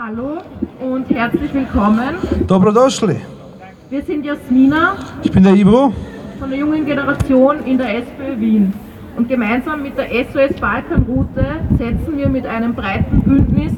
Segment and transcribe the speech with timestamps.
[0.00, 0.38] Hallo
[0.80, 2.14] und herzlich willkommen.
[2.46, 3.16] Dobrodošli.
[3.90, 5.92] Wir sind Jasmina Ich bin der Ivo.
[6.38, 8.72] von der jungen Generation in der SPÖ Wien.
[9.16, 11.46] Und gemeinsam mit der SOS Balkanroute
[11.78, 13.72] setzen wir mit einem breiten Bündnis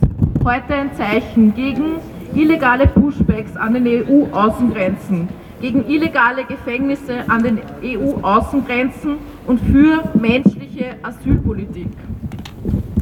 [0.45, 1.97] heute ein Zeichen gegen
[2.35, 5.27] illegale Pushbacks an den EU-Außengrenzen,
[5.63, 9.17] gegen illegale Gefängnisse an den EU-Außengrenzen
[9.47, 11.89] und für menschliche Asylpolitik.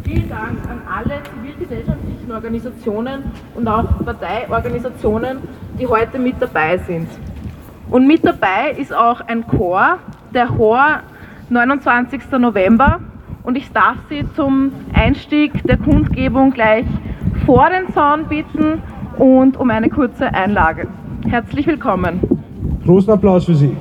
[0.09, 5.37] Vielen Dank an alle zivilgesellschaftlichen Organisationen und auch Parteiorganisationen,
[5.79, 7.09] die heute mit dabei sind.
[7.91, 9.99] Und mit dabei ist auch ein Chor,
[10.33, 11.01] der Chor
[11.51, 12.23] 29.
[12.39, 13.01] November.
[13.43, 16.87] Und ich darf Sie zum Einstieg der Kundgebung gleich
[17.45, 18.83] vor den Zaun bitten
[19.19, 20.89] und um eine kurze Einlage.
[21.29, 22.21] Herzlich willkommen.
[22.87, 23.77] Großen Applaus für Sie.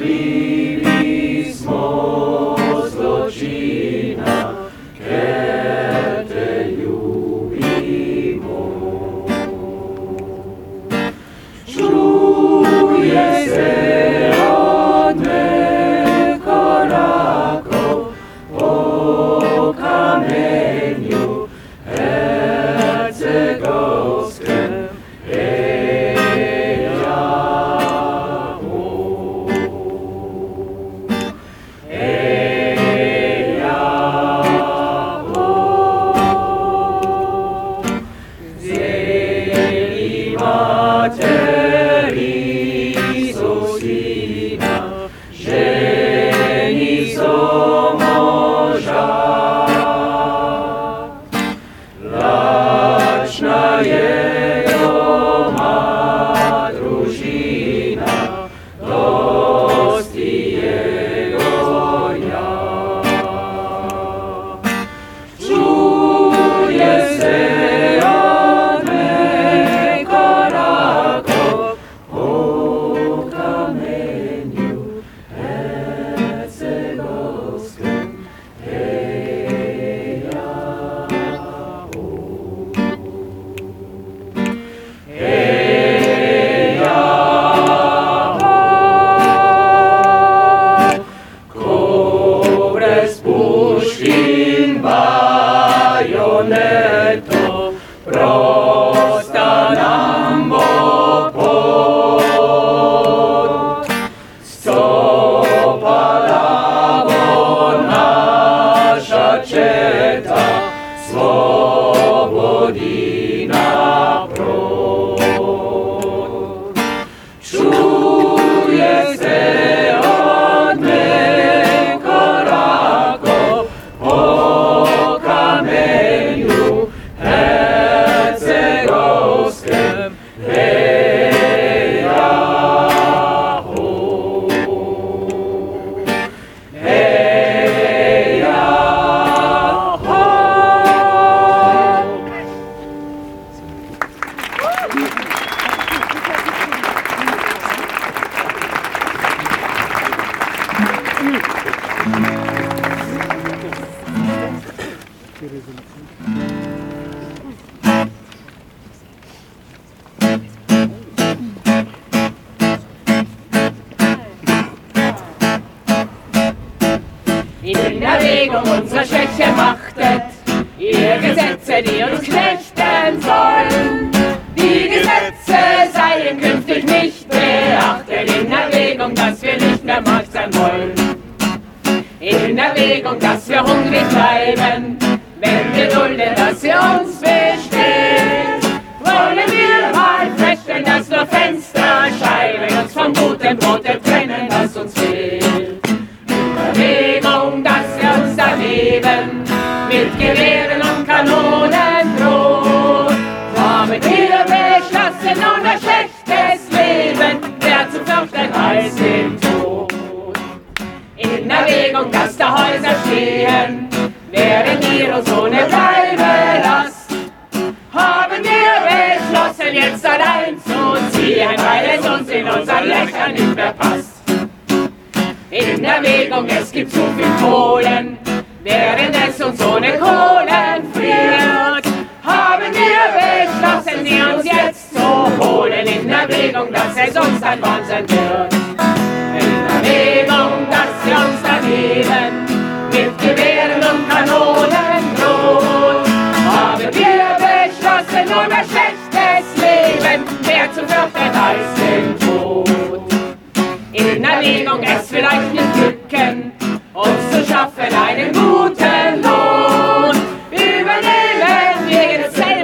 [0.00, 0.49] Three.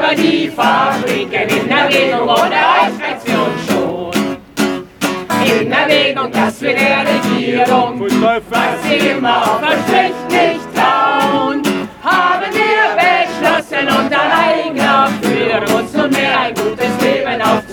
[0.06, 2.28] Selber die Fabriken in Erwägung,
[3.24, 4.36] wir uns schon.
[5.60, 11.62] In Erwägung, dass wir der Regierung, was sie immer auch verspricht, nicht trauen,
[12.02, 17.65] haben wir beschlossen, unter eigener Führung uns nunmehr ein gutes Leben aufzubauen.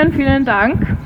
[0.00, 0.96] Vielen, vielen Dank.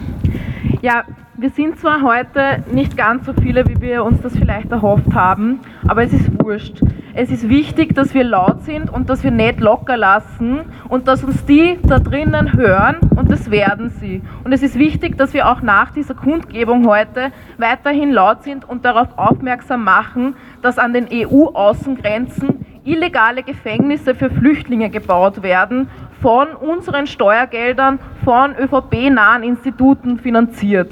[0.81, 1.03] Ja,
[1.37, 5.59] wir sind zwar heute nicht ganz so viele, wie wir uns das vielleicht erhofft haben,
[5.89, 6.81] aber es ist wurscht.
[7.13, 11.25] Es ist wichtig, dass wir laut sind und dass wir nicht locker lassen und dass
[11.25, 14.23] uns die da drinnen hören und das werden sie.
[14.45, 18.85] Und es ist wichtig, dass wir auch nach dieser Kundgebung heute weiterhin laut sind und
[18.85, 25.89] darauf aufmerksam machen, dass an den EU-Außengrenzen illegale Gefängnisse für Flüchtlinge gebaut werden,
[26.21, 30.91] von unseren Steuergeldern, von ÖVP-nahen Instituten finanziert.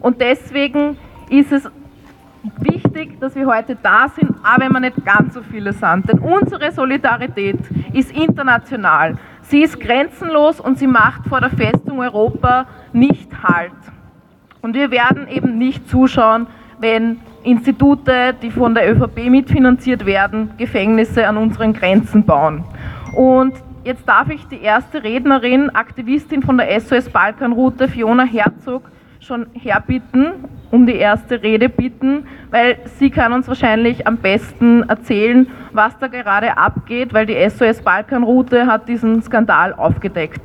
[0.00, 0.96] Und deswegen
[1.30, 1.70] ist es
[2.58, 6.08] wichtig, dass wir heute da sind, auch wenn wir nicht ganz so viele sind.
[6.08, 7.58] Denn unsere Solidarität
[7.92, 9.16] ist international.
[9.42, 13.72] Sie ist grenzenlos und sie macht vor der Festung Europa nicht Halt.
[14.60, 16.46] Und wir werden eben nicht zuschauen,
[16.78, 22.64] wenn Institute, die von der ÖVP mitfinanziert werden, Gefängnisse an unseren Grenzen bauen.
[23.14, 23.54] Und
[23.84, 28.82] jetzt darf ich die erste Rednerin, Aktivistin von der SOS Balkanroute, Fiona Herzog,
[29.20, 30.32] schon herbitten,
[30.70, 36.08] um die erste Rede bitten, weil sie kann uns wahrscheinlich am besten erzählen, was da
[36.08, 40.40] gerade abgeht, weil die SOS Balkanroute hat diesen Skandal aufgedeckt.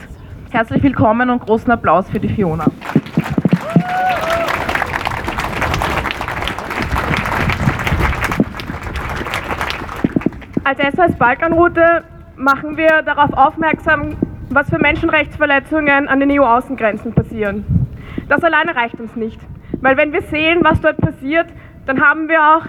[0.51, 2.65] Herzlich willkommen und großen Applaus für die Fiona.
[10.67, 12.03] Als SOS Balkanroute
[12.35, 14.17] machen wir darauf aufmerksam,
[14.49, 17.63] was für Menschenrechtsverletzungen an den EU-Außengrenzen passieren.
[18.27, 19.39] Das alleine reicht uns nicht,
[19.79, 21.47] weil wenn wir sehen, was dort passiert,
[21.85, 22.65] dann haben wir auch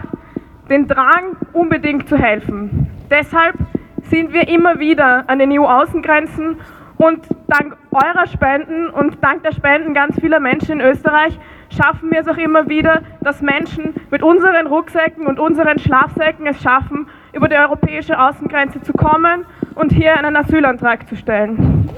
[0.70, 2.88] den Drang, unbedingt zu helfen.
[3.10, 3.56] Deshalb
[4.02, 6.56] sind wir immer wieder an den EU-Außengrenzen
[6.98, 11.36] und dank eurer Spenden und dank der Spenden ganz vieler Menschen in Österreich
[11.70, 16.62] schaffen wir es auch immer wieder, dass Menschen mit unseren Rucksäcken und unseren Schlafsäcken es
[16.62, 19.44] schaffen, über die europäische Außengrenze zu kommen
[19.74, 21.88] und hier einen Asylantrag zu stellen.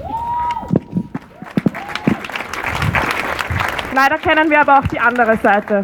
[3.93, 5.83] Leider kennen wir aber auch die andere Seite.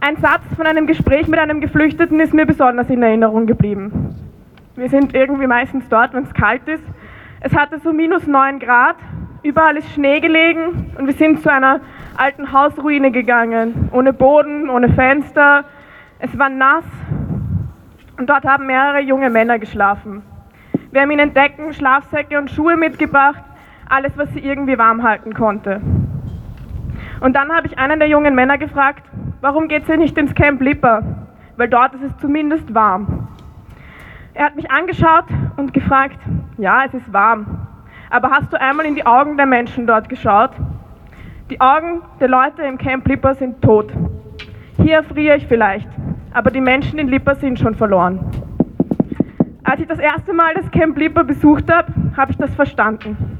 [0.00, 4.14] Ein Satz von einem Gespräch mit einem Geflüchteten ist mir besonders in Erinnerung geblieben.
[4.76, 6.84] Wir sind irgendwie meistens dort, wenn es kalt ist.
[7.40, 8.96] Es hatte so minus 9 Grad,
[9.42, 11.80] überall ist Schnee gelegen und wir sind zu einer
[12.16, 15.64] alten Hausruine gegangen, ohne Boden, ohne Fenster.
[16.18, 16.84] Es war nass
[18.24, 20.22] und dort haben mehrere junge Männer geschlafen.
[20.92, 23.44] Wir haben ihnen Decken, Schlafsäcke und Schuhe mitgebracht,
[23.86, 25.82] alles, was sie irgendwie warm halten konnte.
[27.20, 29.02] Und dann habe ich einen der jungen Männer gefragt,
[29.42, 31.02] warum geht sie nicht ins Camp Lipper?
[31.58, 33.28] Weil dort ist es zumindest warm.
[34.32, 35.26] Er hat mich angeschaut
[35.58, 36.18] und gefragt,
[36.56, 37.66] ja, es ist warm,
[38.08, 40.52] aber hast du einmal in die Augen der Menschen dort geschaut?
[41.50, 43.92] Die Augen der Leute im Camp Lipper sind tot.
[44.78, 45.90] Hier erfriere ich vielleicht,
[46.34, 48.18] aber die Menschen in Lipper sind schon verloren.
[49.62, 53.38] Als ich das erste Mal das Camp Lipper besucht habe, habe ich das verstanden.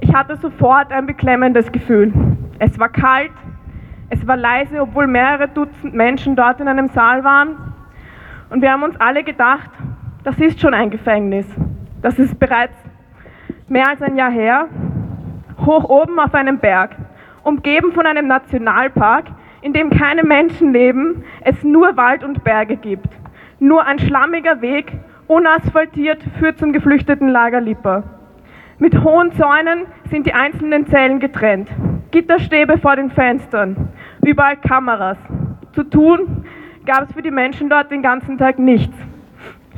[0.00, 2.12] Ich hatte sofort ein beklemmendes Gefühl.
[2.58, 3.32] Es war kalt,
[4.08, 7.56] es war leise, obwohl mehrere Dutzend Menschen dort in einem Saal waren.
[8.48, 9.70] Und wir haben uns alle gedacht,
[10.22, 11.46] das ist schon ein Gefängnis.
[12.00, 12.76] Das ist bereits
[13.68, 14.68] mehr als ein Jahr her.
[15.64, 16.94] Hoch oben auf einem Berg,
[17.42, 19.24] umgeben von einem Nationalpark,
[19.62, 23.08] in dem keine Menschen leben, es nur Wald und Berge gibt.
[23.58, 24.92] Nur ein schlammiger Weg,
[25.26, 28.04] unasphaltiert, führt zum geflüchteten Lager Lipper.
[28.78, 31.70] Mit hohen Zäunen sind die einzelnen Zellen getrennt.
[32.10, 33.88] Gitterstäbe vor den Fenstern,
[34.22, 35.18] überall Kameras.
[35.72, 36.44] Zu tun
[36.84, 38.96] gab es für die Menschen dort den ganzen Tag nichts.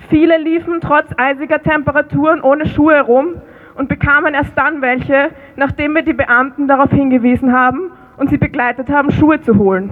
[0.09, 3.35] Viele liefen trotz eisiger Temperaturen ohne Schuhe herum
[3.77, 7.88] und bekamen erst dann welche, nachdem wir die Beamten darauf hingewiesen haben
[8.19, 9.91] und sie begleitet haben, Schuhe zu holen.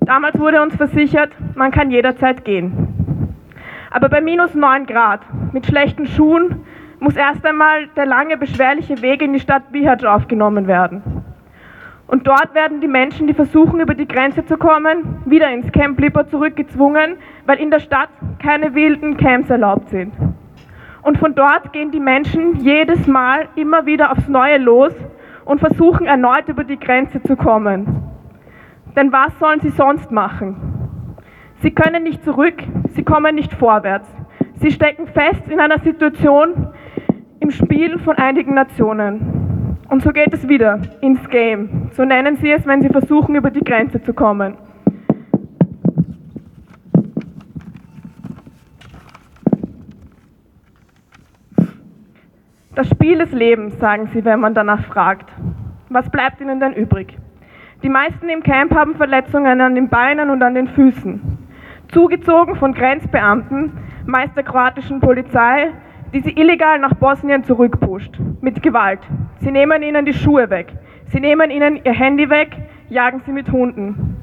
[0.00, 3.34] Damals wurde uns versichert, man kann jederzeit gehen.
[3.90, 5.20] Aber bei minus 9 Grad
[5.52, 6.60] mit schlechten Schuhen
[7.00, 11.02] muss erst einmal der lange beschwerliche Weg in die Stadt Bihać aufgenommen werden.
[12.06, 15.98] Und dort werden die Menschen, die versuchen, über die Grenze zu kommen, wieder ins Camp
[15.98, 20.14] Lipper zurückgezwungen, weil in der Stadt keine wilden Camps erlaubt sind.
[21.02, 24.92] Und von dort gehen die Menschen jedes Mal immer wieder aufs Neue los
[25.46, 28.02] und versuchen erneut über die Grenze zu kommen.
[28.94, 30.56] Denn was sollen sie sonst machen?
[31.62, 34.08] Sie können nicht zurück, sie kommen nicht vorwärts.
[34.56, 36.68] Sie stecken fest in einer Situation
[37.40, 39.78] im Spiel von einigen Nationen.
[39.88, 41.90] Und so geht es wieder ins Game.
[41.92, 44.56] So nennen sie es, wenn sie versuchen, über die Grenze zu kommen.
[52.76, 55.32] Das Spiel des Lebens, sagen sie, wenn man danach fragt.
[55.88, 57.16] Was bleibt ihnen denn übrig?
[57.82, 61.38] Die meisten im Camp haben Verletzungen an den Beinen und an den Füßen.
[61.88, 63.72] Zugezogen von Grenzbeamten,
[64.04, 65.68] meist der kroatischen Polizei,
[66.12, 68.20] die sie illegal nach Bosnien zurückpusht.
[68.42, 69.00] Mit Gewalt.
[69.38, 70.74] Sie nehmen ihnen die Schuhe weg.
[71.06, 72.58] Sie nehmen ihnen ihr Handy weg,
[72.90, 74.18] jagen sie mit Hunden.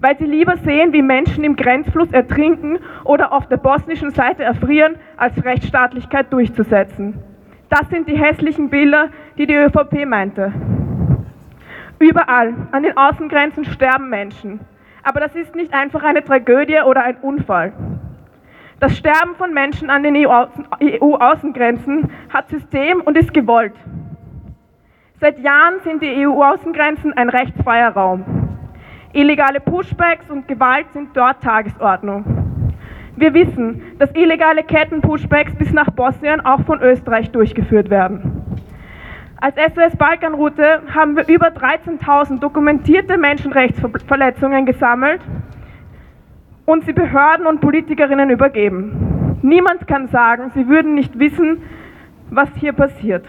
[0.00, 4.96] Weil sie lieber sehen, wie Menschen im Grenzfluss ertrinken oder auf der bosnischen Seite erfrieren,
[5.16, 7.22] als Rechtsstaatlichkeit durchzusetzen.
[7.72, 10.52] Das sind die hässlichen Bilder, die die ÖVP meinte.
[11.98, 14.60] Überall an den Außengrenzen sterben Menschen.
[15.02, 17.72] Aber das ist nicht einfach eine Tragödie oder ein Unfall.
[18.78, 23.72] Das Sterben von Menschen an den EU-Außengrenzen hat System und ist gewollt.
[25.18, 28.22] Seit Jahren sind die EU-Außengrenzen ein rechtsfreier Raum.
[29.14, 32.51] Illegale Pushbacks und Gewalt sind dort Tagesordnung.
[33.16, 38.42] Wir wissen, dass illegale Ketten-Pushbacks bis nach Bosnien auch von Österreich durchgeführt werden.
[39.36, 45.20] Als SOS Balkanroute haben wir über 13.000 dokumentierte Menschenrechtsverletzungen gesammelt
[46.64, 49.38] und sie Behörden und Politikerinnen übergeben.
[49.42, 51.62] Niemand kann sagen, sie würden nicht wissen,
[52.30, 53.26] was hier passiert.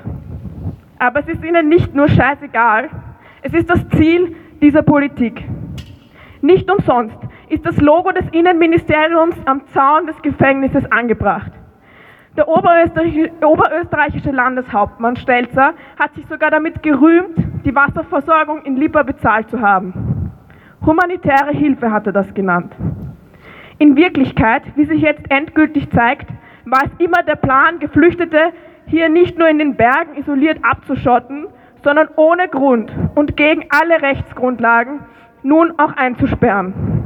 [0.99, 2.89] Aber es ist ihnen nicht nur scheißegal,
[3.41, 5.43] es ist das Ziel dieser Politik.
[6.41, 7.17] Nicht umsonst
[7.49, 11.51] ist das Logo des Innenministeriums am Zaun des Gefängnisses angebracht.
[12.35, 19.61] Der oberösterreichische Landeshauptmann Stelzer hat sich sogar damit gerühmt, die Wasserversorgung in Lipa bezahlt zu
[19.61, 20.31] haben.
[20.83, 22.73] Humanitäre Hilfe hat er das genannt.
[23.77, 26.27] In Wirklichkeit, wie sich jetzt endgültig zeigt,
[26.65, 28.51] war es immer der Plan, Geflüchtete
[28.87, 31.47] hier nicht nur in den Bergen isoliert abzuschotten,
[31.83, 35.01] sondern ohne Grund und gegen alle Rechtsgrundlagen
[35.43, 37.02] nun auch einzusperren.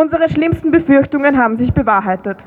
[0.00, 2.38] Unsere schlimmsten Befürchtungen haben sich bewahrheitet.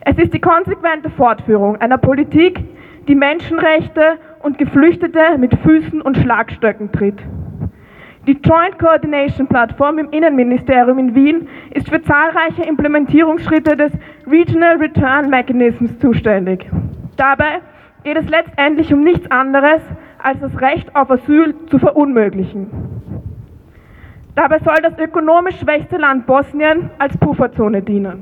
[0.00, 2.58] Es ist die konsequente Fortführung einer Politik,
[3.06, 7.20] die Menschenrechte und Geflüchtete mit Füßen und Schlagstöcken tritt.
[8.26, 13.92] Die Joint Coordination Plattform im Innenministerium in Wien ist für zahlreiche Implementierungsschritte des
[14.26, 16.68] Regional Return Mechanisms zuständig.
[17.16, 17.60] Dabei
[18.02, 19.82] geht es letztendlich um nichts anderes,
[20.20, 22.99] als das Recht auf Asyl zu verunmöglichen.
[24.34, 28.20] Dabei soll das ökonomisch schwächste Land Bosnien als Pufferzone dienen.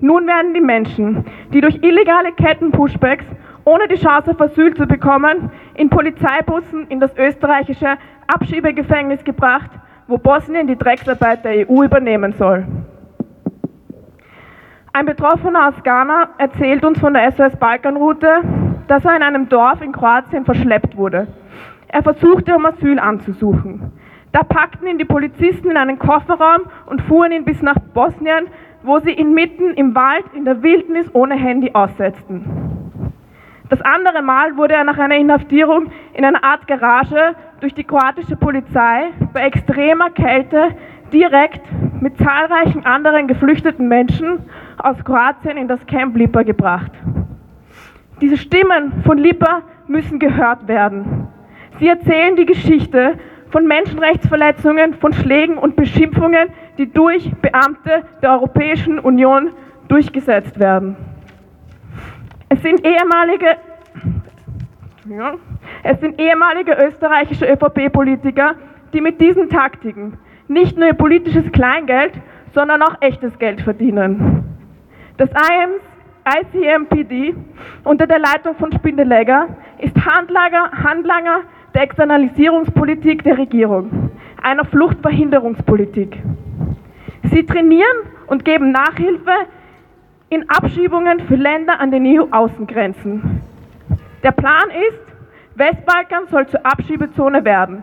[0.00, 3.24] Nun werden die Menschen, die durch illegale Ketten-Pushbacks
[3.64, 9.70] ohne die Chance auf Asyl zu bekommen, in Polizeibussen in das österreichische Abschiebegefängnis gebracht,
[10.08, 12.66] wo Bosnien die Drecksarbeit der EU übernehmen soll.
[14.92, 18.42] Ein Betroffener aus Ghana erzählt uns von der SOS Balkanroute,
[18.92, 21.26] dass er in einem Dorf in Kroatien verschleppt wurde.
[21.88, 23.90] Er versuchte, um Asyl anzusuchen.
[24.32, 28.48] Da packten ihn die Polizisten in einen Kofferraum und fuhren ihn bis nach Bosnien,
[28.82, 32.44] wo sie ihn mitten im Wald in der Wildnis ohne Handy aussetzten.
[33.70, 38.36] Das andere Mal wurde er nach einer Inhaftierung in einer Art Garage durch die kroatische
[38.36, 40.76] Polizei bei extremer Kälte
[41.14, 41.62] direkt
[42.02, 44.40] mit zahlreichen anderen geflüchteten Menschen
[44.76, 46.92] aus Kroatien in das Camp Lipa gebracht.
[48.22, 51.26] Diese Stimmen von Lipa müssen gehört werden.
[51.80, 53.18] Sie erzählen die Geschichte
[53.50, 59.50] von Menschenrechtsverletzungen, von Schlägen und Beschimpfungen, die durch Beamte der Europäischen Union
[59.88, 60.96] durchgesetzt werden.
[62.48, 63.56] Es sind ehemalige,
[65.06, 65.34] ja,
[65.82, 68.54] es sind ehemalige österreichische ÖVP-Politiker,
[68.92, 72.12] die mit diesen Taktiken nicht nur ihr politisches Kleingeld,
[72.54, 74.44] sondern auch echtes Geld verdienen.
[75.16, 75.34] Das
[76.24, 77.34] ICMPD
[77.84, 79.48] unter der Leitung von Spindelegger
[79.78, 81.40] ist Handlanger, Handlanger
[81.74, 84.10] der Externalisierungspolitik der Regierung,
[84.40, 86.22] einer Fluchtverhinderungspolitik.
[87.24, 87.96] Sie trainieren
[88.28, 89.32] und geben Nachhilfe
[90.28, 93.40] in Abschiebungen für Länder an den EU-Außengrenzen.
[94.22, 95.00] Der Plan ist,
[95.56, 97.82] Westbalkan soll zur Abschiebezone werden.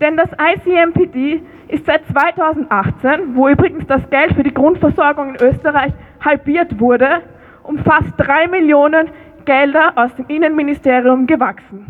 [0.00, 5.92] Denn das ICMPD ist seit 2018, wo übrigens das Geld für die Grundversorgung in Österreich
[6.24, 7.22] halbiert wurde,
[7.70, 9.10] um fast drei Millionen
[9.44, 11.86] Gelder aus dem Innenministerium gewachsen.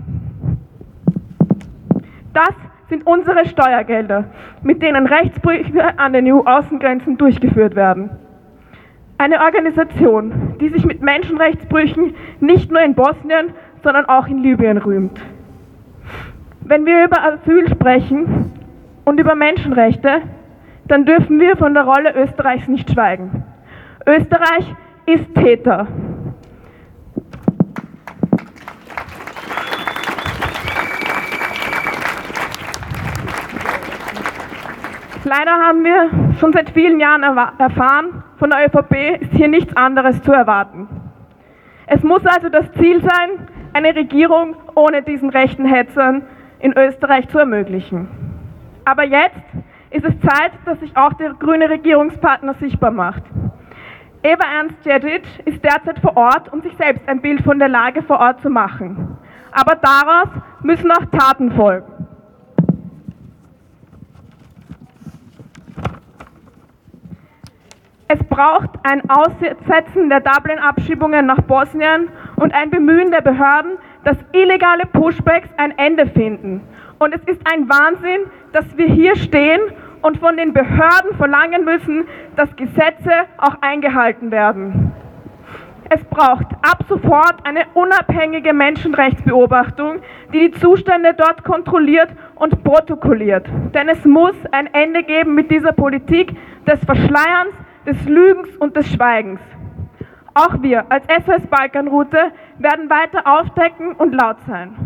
[2.34, 2.54] Das
[2.90, 4.24] sind unsere Steuergelder,
[4.62, 8.10] mit denen Rechtsbrüche an den EU-Außengrenzen durchgeführt werden.
[9.16, 15.18] Eine Organisation, die sich mit Menschenrechtsbrüchen nicht nur in Bosnien, sondern auch in Libyen rühmt.
[16.60, 18.52] Wenn wir über Asyl sprechen
[19.06, 20.20] und über Menschenrechte,
[20.88, 23.44] dann dürfen wir von der Rolle Österreichs nicht schweigen.
[24.06, 24.74] Österreich
[25.12, 25.86] ist Täter.
[35.24, 40.22] Leider haben wir schon seit vielen Jahren erfahren, von der ÖVP ist hier nichts anderes
[40.22, 40.88] zu erwarten.
[41.86, 46.22] Es muss also das Ziel sein, eine Regierung ohne diesen rechten Hetzern
[46.58, 48.08] in Österreich zu ermöglichen.
[48.84, 49.42] Aber jetzt
[49.90, 53.22] ist es Zeit, dass sich auch der grüne Regierungspartner sichtbar macht.
[54.22, 58.02] Eva Ernst Jedic ist derzeit vor Ort, um sich selbst ein Bild von der Lage
[58.02, 59.16] vor Ort zu machen.
[59.50, 60.28] Aber daraus
[60.62, 61.90] müssen auch Taten folgen.
[68.08, 74.84] Es braucht ein Aussetzen der Dublin-Abschiebungen nach Bosnien und ein Bemühen der Behörden, dass illegale
[74.92, 76.60] Pushbacks ein Ende finden.
[76.98, 79.60] Und es ist ein Wahnsinn, dass wir hier stehen
[80.02, 82.04] und von den Behörden verlangen müssen,
[82.36, 84.92] dass Gesetze auch eingehalten werden.
[85.92, 90.00] Es braucht ab sofort eine unabhängige Menschenrechtsbeobachtung,
[90.32, 93.48] die die Zustände dort kontrolliert und protokolliert.
[93.74, 97.54] Denn es muss ein Ende geben mit dieser Politik des Verschleierns,
[97.86, 99.40] des Lügens und des Schweigens.
[100.34, 104.76] Auch wir als SOS Balkanroute werden weiter aufdecken und laut sein.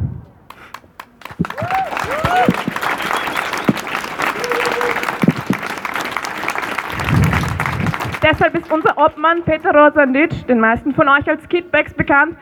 [8.24, 12.37] Deshalb ist unser Obmann Peter Rosandic, den meisten von euch als Kidbacks bekannt,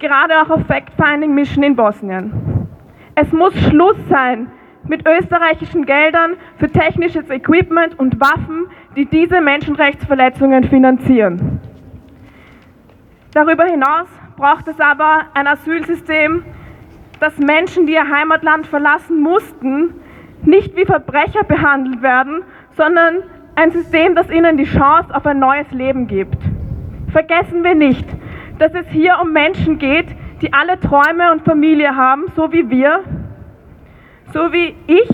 [0.00, 2.66] gerade auch auf Fact-Finding Mission in Bosnien.
[3.14, 4.50] Es muss Schluss sein
[4.88, 8.66] mit österreichischen Geldern für technisches Equipment und Waffen,
[8.96, 11.60] die diese Menschenrechtsverletzungen finanzieren.
[13.32, 16.42] Darüber hinaus braucht es aber ein Asylsystem,
[17.20, 19.94] das Menschen, die ihr Heimatland verlassen mussten,
[20.42, 22.42] nicht wie Verbrecher behandelt werden,
[22.76, 23.22] sondern
[23.54, 26.38] ein System, das ihnen die Chance auf ein neues Leben gibt.
[27.12, 28.06] Vergessen wir nicht,
[28.58, 30.06] dass es hier um Menschen geht,
[30.40, 33.00] die alle Träume und Familie haben, so wie wir,
[34.32, 35.10] so wie ich,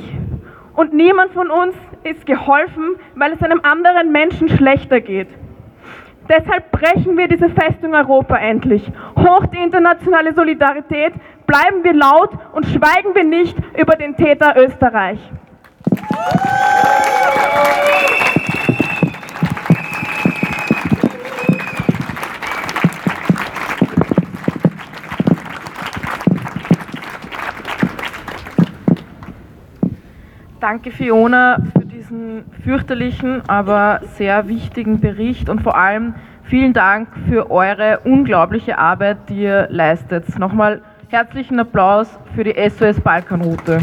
[0.74, 5.28] und niemand von uns ist geholfen, weil es einem anderen Menschen schlechter geht.
[6.28, 8.82] Deshalb brechen wir diese Festung Europa endlich.
[9.16, 11.14] Hoch die internationale Solidarität,
[11.46, 15.18] bleiben wir laut und schweigen wir nicht über den Täter Österreich.
[30.68, 37.52] Danke Fiona für diesen fürchterlichen, aber sehr wichtigen Bericht und vor allem vielen Dank für
[37.52, 40.36] eure unglaubliche Arbeit, die ihr leistet.
[40.40, 43.78] Nochmal herzlichen Applaus für die SOS Balkanroute.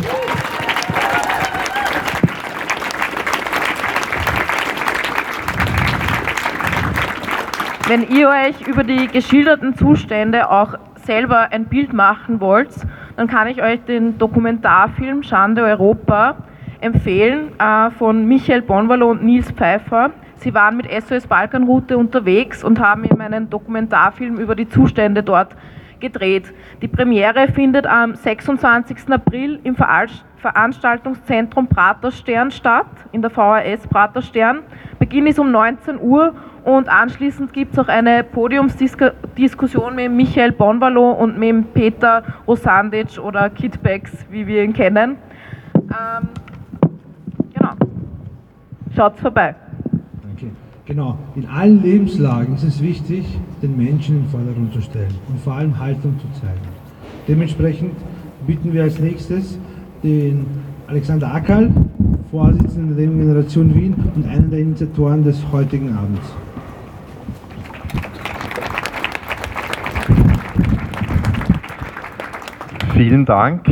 [7.87, 10.73] Wenn ihr euch über die geschilderten Zustände auch
[11.05, 12.75] selber ein Bild machen wollt,
[13.15, 16.35] dann kann ich euch den Dokumentarfilm Schande Europa
[16.83, 20.11] empfehlen äh, von Michael Bonvalo und Nils Pfeiffer.
[20.35, 25.55] Sie waren mit SOS Balkanroute unterwegs und haben eben einen Dokumentarfilm über die Zustände dort
[26.01, 26.53] gedreht.
[26.81, 29.09] Die Premiere findet am 26.
[29.09, 34.59] April im Veranstaltungszentrum Praterstern statt, in der VHS Praterstern.
[34.99, 41.11] Beginn ist um 19 Uhr und anschließend gibt es auch eine Podiumsdiskussion mit Michael Bonvalo
[41.11, 43.49] und mit Peter Osandic oder
[43.81, 45.15] Becks, wie wir ihn kennen.
[45.75, 46.42] Ähm.
[48.95, 49.55] Schaut's vorbei.
[50.21, 50.51] Danke.
[50.85, 51.17] Genau.
[51.35, 53.25] In allen Lebenslagen ist es wichtig,
[53.61, 56.61] den Menschen in den Vordergrund zu stellen und vor allem Haltung zu zeigen.
[57.27, 57.93] Dementsprechend
[58.45, 59.57] bitten wir als nächstes
[60.03, 60.45] den
[60.87, 61.71] Alexander Ackerl,
[62.29, 66.21] Vorsitzenden der Generation Wien und einen der Initiatoren des heutigen Abends.
[72.93, 73.65] Vielen Dank.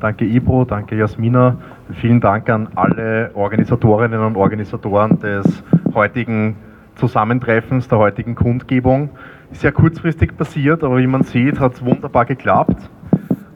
[0.00, 1.58] Danke Ibro, danke Jasmina.
[1.92, 6.56] Vielen Dank an alle Organisatorinnen und Organisatoren des heutigen
[6.96, 9.10] Zusammentreffens, der heutigen Kundgebung.
[9.52, 12.88] Sehr kurzfristig passiert, aber wie man sieht, hat es wunderbar geklappt.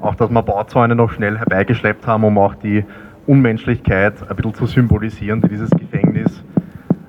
[0.00, 2.84] Auch, dass wir Bauzäune noch schnell herbeigeschleppt haben, um auch die
[3.26, 6.44] Unmenschlichkeit ein bisschen zu symbolisieren, die dieses Gefängnis,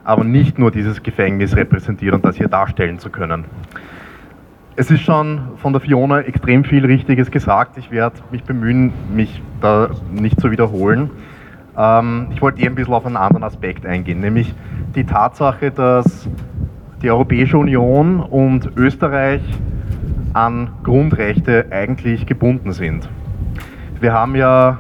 [0.06, 3.44] aber nicht nur dieses Gefängnis repräsentiert und das hier darstellen zu können.
[4.80, 7.78] Es ist schon von der Fiona extrem viel Richtiges gesagt.
[7.78, 11.10] Ich werde mich bemühen, mich da nicht zu wiederholen.
[11.78, 14.56] Ähm, ich wollte eher ein bisschen auf einen anderen Aspekt eingehen, nämlich
[14.96, 16.30] die Tatsache, dass
[17.02, 19.42] die Europäische Union und Österreich
[20.32, 23.10] an Grundrechte eigentlich gebunden sind.
[24.00, 24.80] Wir haben ja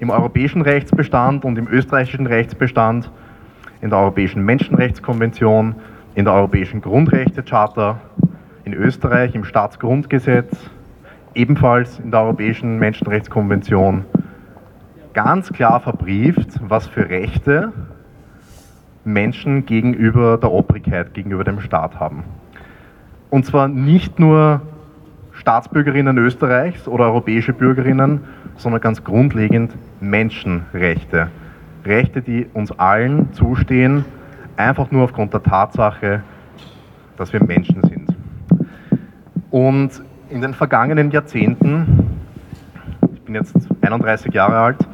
[0.00, 3.08] im europäischen Rechtsbestand und im österreichischen Rechtsbestand,
[3.82, 5.76] in der Europäischen Menschenrechtskonvention,
[6.16, 8.00] in der Europäischen Grundrechtecharta
[8.64, 10.50] in Österreich im Staatsgrundgesetz,
[11.34, 14.04] ebenfalls in der Europäischen Menschenrechtskonvention,
[15.14, 17.72] ganz klar verbrieft, was für Rechte
[19.04, 22.24] Menschen gegenüber der Obrigkeit, gegenüber dem Staat haben.
[23.30, 24.62] Und zwar nicht nur
[25.32, 28.20] Staatsbürgerinnen Österreichs oder europäische Bürgerinnen,
[28.56, 31.28] sondern ganz grundlegend Menschenrechte.
[31.84, 34.04] Rechte, die uns allen zustehen,
[34.56, 36.22] einfach nur aufgrund der Tatsache,
[37.16, 37.89] dass wir Menschen sind.
[39.50, 42.20] Und in den vergangenen Jahrzehnten,
[43.12, 44.88] ich bin jetzt 31 Jahre alt,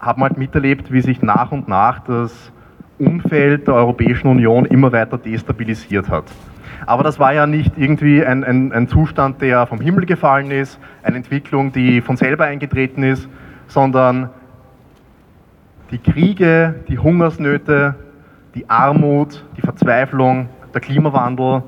[0.00, 2.52] haben halt miterlebt, wie sich nach und nach das
[2.98, 6.24] Umfeld der Europäischen Union immer weiter destabilisiert hat.
[6.86, 10.80] Aber das war ja nicht irgendwie ein, ein, ein, Zustand, der vom Himmel gefallen ist,
[11.02, 13.28] eine Entwicklung, die von selber eingetreten ist,
[13.68, 14.30] sondern
[15.90, 17.94] die Kriege, die Hungersnöte,
[18.54, 21.62] die Armut, die Verzweiflung, der Klimawandel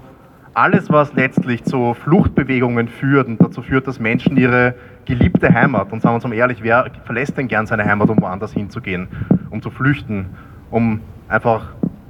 [0.55, 6.01] alles, was letztlich zu Fluchtbewegungen führt und dazu führt, dass Menschen ihre geliebte Heimat, und
[6.01, 9.09] sagen wir uns mal ehrlich, wer verlässt denn gern seine Heimat, um woanders hinzugehen,
[9.51, 10.27] um zu flüchten,
[10.71, 11.67] um einfach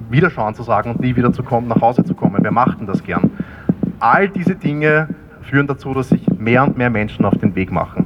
[0.09, 2.37] Wiederschauen zu sagen und nie wieder zu kommen, nach Hause zu kommen?
[2.39, 3.31] Wer macht denn das gern?
[3.99, 5.09] All diese Dinge
[5.41, 8.05] führen dazu, dass sich mehr und mehr Menschen auf den Weg machen.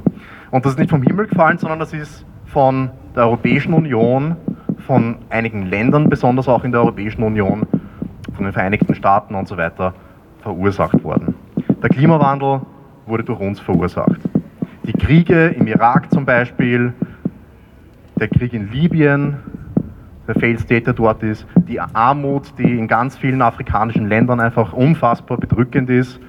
[0.50, 4.36] Und das ist nicht vom Himmel gefallen, sondern das ist von der Europäischen Union,
[4.86, 7.66] von einigen Ländern, besonders auch in der Europäischen Union,
[8.34, 9.94] von den Vereinigten Staaten und so weiter,
[10.42, 11.34] verursacht worden.
[11.82, 12.60] Der Klimawandel
[13.06, 14.20] wurde durch uns verursacht.
[14.84, 16.92] Die Kriege im Irak zum Beispiel,
[18.18, 19.36] der Krieg in Libyen,
[20.26, 25.90] der Failed dort ist, die Armut, die in ganz vielen afrikanischen Ländern einfach unfassbar bedrückend
[25.90, 26.20] ist,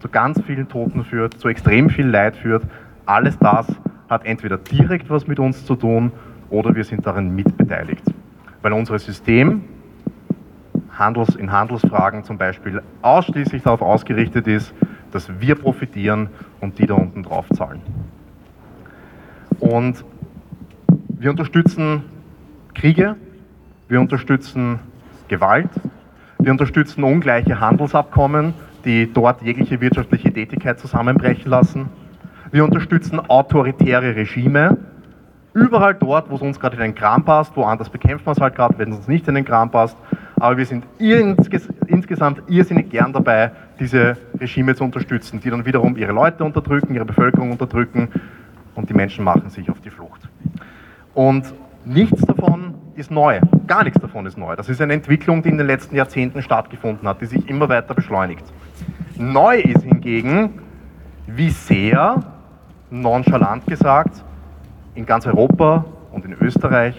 [0.00, 2.64] zu ganz vielen Toten führt, zu extrem viel Leid führt.
[3.06, 3.66] Alles das
[4.08, 6.12] hat entweder direkt was mit uns zu tun
[6.50, 8.04] oder wir sind daran mitbeteiligt.
[8.62, 9.62] Weil unser System
[10.98, 14.74] Handels, in Handelsfragen zum Beispiel ausschließlich darauf ausgerichtet ist,
[15.12, 16.28] dass wir profitieren
[16.60, 17.80] und die da unten drauf zahlen.
[19.60, 20.04] Und
[21.08, 22.04] wir unterstützen
[22.74, 23.16] Kriege,
[23.88, 24.80] wir unterstützen
[25.28, 25.70] Gewalt,
[26.38, 31.88] wir unterstützen ungleiche Handelsabkommen, die dort jegliche wirtschaftliche Tätigkeit zusammenbrechen lassen.
[32.50, 34.78] Wir unterstützen autoritäre Regime,
[35.62, 38.54] überall dort, wo es uns gerade in den Kram passt, woanders bekämpfen wir es halt
[38.54, 39.96] gerade, wenn es uns nicht in den Kram passt
[40.40, 46.12] aber wir sind insgesamt irrsinnig gern dabei, diese Regime zu unterstützen, die dann wiederum ihre
[46.12, 48.08] Leute unterdrücken, ihre Bevölkerung unterdrücken
[48.74, 50.28] und die Menschen machen sich auf die Flucht.
[51.14, 51.52] Und
[51.84, 54.54] nichts davon ist neu, gar nichts davon ist neu.
[54.54, 57.94] Das ist eine Entwicklung, die in den letzten Jahrzehnten stattgefunden hat, die sich immer weiter
[57.94, 58.44] beschleunigt.
[59.16, 60.60] Neu ist hingegen,
[61.26, 62.22] wie sehr,
[62.90, 64.24] nonchalant gesagt,
[64.98, 66.96] in ganz Europa und in Österreich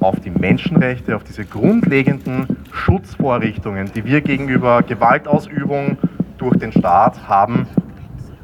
[0.00, 5.98] auf die Menschenrechte, auf diese grundlegenden Schutzvorrichtungen, die wir gegenüber Gewaltausübung
[6.38, 7.66] durch den Staat haben,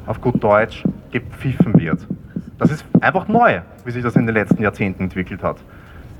[0.05, 2.05] auf gut Deutsch gepfiffen wird.
[2.59, 5.57] Das ist einfach neu, wie sich das in den letzten Jahrzehnten entwickelt hat.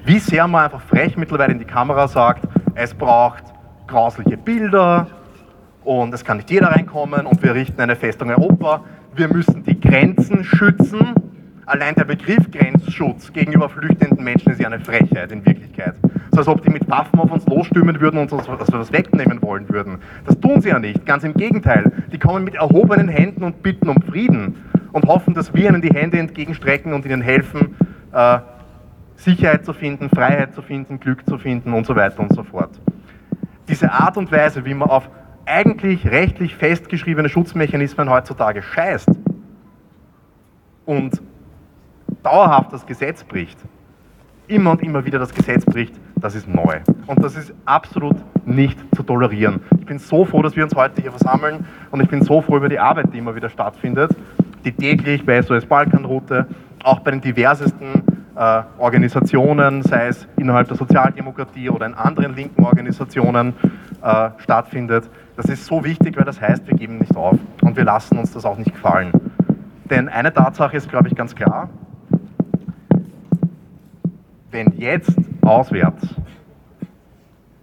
[0.04, 3.44] Wie sehr man einfach frech mittlerweile in die Kamera sagt, es braucht
[3.86, 5.06] grausliche Bilder
[5.84, 8.82] und es kann nicht jeder reinkommen und wir richten eine Festung Europa.
[9.14, 11.14] Wir müssen die Grenzen schützen.
[11.70, 15.94] Allein der Begriff Grenzschutz gegenüber flüchtenden Menschen ist ja eine Frechheit in Wirklichkeit.
[16.32, 19.70] So als ob die mit Waffen auf uns losstürmen würden und uns das wegnehmen wollen
[19.70, 20.00] würden.
[20.26, 21.06] Das tun sie ja nicht.
[21.06, 21.92] Ganz im Gegenteil.
[22.12, 24.56] Die kommen mit erhobenen Händen und bitten um Frieden
[24.94, 27.76] und hoffen, dass wir ihnen die Hände entgegenstrecken und ihnen helfen,
[28.14, 28.40] äh,
[29.16, 32.82] Sicherheit zu finden, Freiheit zu finden, Glück zu finden und so weiter und so fort.
[33.68, 35.08] Diese Art und Weise, wie man auf
[35.46, 39.12] eigentlich rechtlich festgeschriebene Schutzmechanismen heutzutage scheißt
[40.88, 41.22] und
[42.24, 43.58] dauerhaft das Gesetz bricht,
[44.48, 46.80] immer und immer wieder das Gesetz bricht, das ist neu.
[47.08, 49.62] Und das ist absolut nicht zu tolerieren.
[49.80, 52.58] Ich bin so froh, dass wir uns heute hier versammeln und ich bin so froh
[52.58, 54.12] über die Arbeit, die immer wieder stattfindet,
[54.65, 56.48] die täglich bei SOS Balkanroute,
[56.84, 58.04] auch bei den diversesten
[58.36, 63.54] äh, Organisationen, sei es innerhalb der Sozialdemokratie oder in anderen linken Organisationen
[64.02, 65.10] äh, stattfindet.
[65.36, 68.32] Das ist so wichtig, weil das heißt, wir geben nicht auf und wir lassen uns
[68.32, 69.12] das auch nicht gefallen.
[69.89, 71.69] Denn eine Tatsache ist, glaube ich, ganz klar,
[74.52, 76.16] wenn jetzt auswärts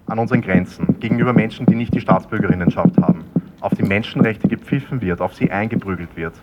[0.06, 3.24] an unseren Grenzen gegenüber Menschen, die nicht die Staatsbürgerinnenschaft haben,
[3.60, 6.34] auf die Menschenrechte gepfiffen wird, auf sie eingeprügelt wird,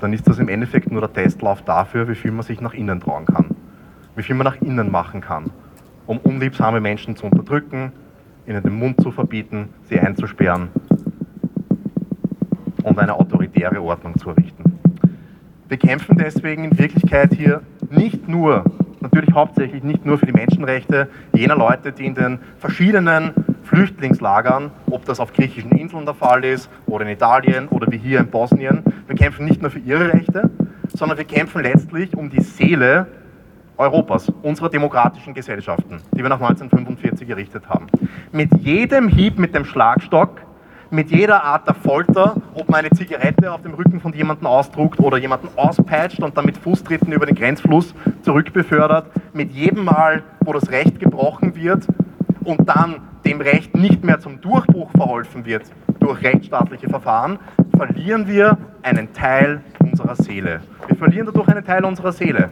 [0.00, 3.00] dann ist das im Endeffekt nur der Testlauf dafür, wie viel man sich nach innen
[3.00, 3.46] trauen kann.
[4.16, 5.50] Wie viel man nach innen machen kann,
[6.06, 7.92] um unliebsame Menschen zu unterdrücken,
[8.46, 10.68] ihnen den Mund zu verbieten, sie einzusperren
[12.82, 14.78] und eine autoritäre Ordnung zu errichten.
[15.68, 18.64] Wir kämpfen deswegen in Wirklichkeit hier nicht nur,
[19.12, 23.32] natürlich hauptsächlich nicht nur für die Menschenrechte jener Leute, die in den verschiedenen
[23.64, 28.20] Flüchtlingslagern, ob das auf griechischen Inseln der Fall ist oder in Italien oder wie hier
[28.20, 28.82] in Bosnien.
[29.06, 30.50] Wir kämpfen nicht nur für ihre Rechte,
[30.94, 33.06] sondern wir kämpfen letztlich um die Seele
[33.76, 37.86] Europas, unserer demokratischen Gesellschaften, die wir nach 1945 errichtet haben.
[38.30, 40.40] Mit jedem Hieb mit dem Schlagstock,
[40.90, 44.98] mit jeder Art der Folter, ob man eine Zigarette auf dem Rücken von jemandem ausdruckt
[44.98, 50.52] oder jemanden auspeitscht und dann mit Fußtritten über den Grenzfluss zurückbefördert, mit jedem Mal, wo
[50.52, 51.86] das Recht gebrochen wird
[52.44, 55.62] und dann dem Recht nicht mehr zum Durchbruch verholfen wird
[56.00, 57.38] durch rechtsstaatliche Verfahren,
[57.76, 60.60] verlieren wir einen Teil unserer Seele.
[60.88, 62.48] Wir verlieren dadurch einen Teil unserer Seele.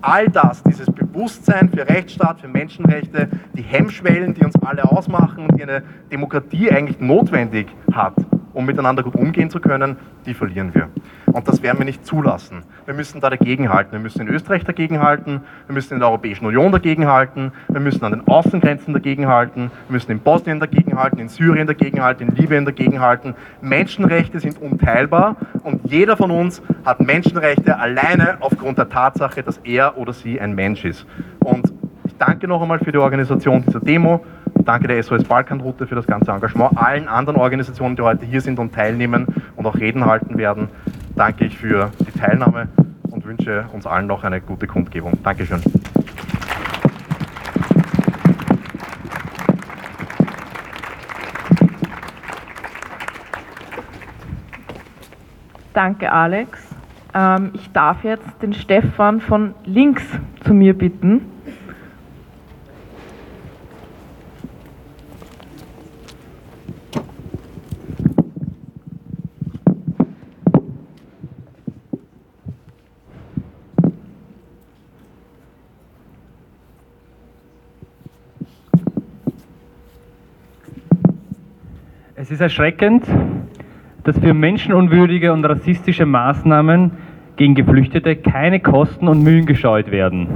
[0.00, 5.62] All das, dieses Bewusstsein für Rechtsstaat, für Menschenrechte, die Hemmschwellen, die uns alle ausmachen, die
[5.62, 8.14] eine Demokratie eigentlich notwendig hat,
[8.52, 9.96] um miteinander gut umgehen zu können,
[10.26, 10.88] die verlieren wir.
[11.32, 12.64] Und das werden wir nicht zulassen.
[12.86, 13.92] Wir müssen da dagegenhalten.
[13.92, 18.12] Wir müssen in Österreich dagegenhalten, wir müssen in der Europäischen Union dagegenhalten, wir müssen an
[18.12, 23.34] den Außengrenzen dagegenhalten, wir müssen in Bosnien dagegenhalten, in Syrien dagegenhalten, in Libyen dagegenhalten.
[23.60, 29.96] Menschenrechte sind unteilbar und jeder von uns hat Menschenrechte alleine aufgrund der Tatsache, dass er
[29.96, 31.06] oder sie ein Mensch ist.
[31.40, 31.72] Und
[32.04, 34.24] ich danke noch einmal für die Organisation dieser Demo.
[34.64, 36.76] Danke der SOS Balkanroute für das ganze Engagement.
[36.76, 40.68] Allen anderen Organisationen, die heute hier sind und teilnehmen und auch Reden halten werden,
[41.20, 42.68] danke ich für die Teilnahme
[43.10, 45.22] und wünsche uns allen noch eine gute Kundgebung.
[45.22, 45.60] Dankeschön.
[55.74, 56.58] Danke, Alex.
[57.12, 60.02] Ähm, ich darf jetzt den Stefan von links
[60.44, 61.26] zu mir bitten.
[82.22, 83.02] Es ist erschreckend,
[84.04, 86.90] dass für menschenunwürdige und rassistische Maßnahmen
[87.36, 90.28] gegen Geflüchtete keine Kosten und Mühen gescheut werden.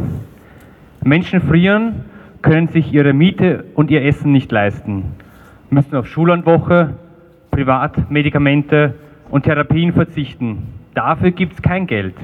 [1.04, 2.06] Menschen frieren,
[2.40, 5.12] können sich ihre Miete und ihr Essen nicht leisten,
[5.68, 6.94] müssen auf Schullandwoche,
[7.50, 8.94] Privatmedikamente
[9.28, 10.62] und Therapien verzichten.
[10.94, 12.14] Dafür gibt es kein Geld.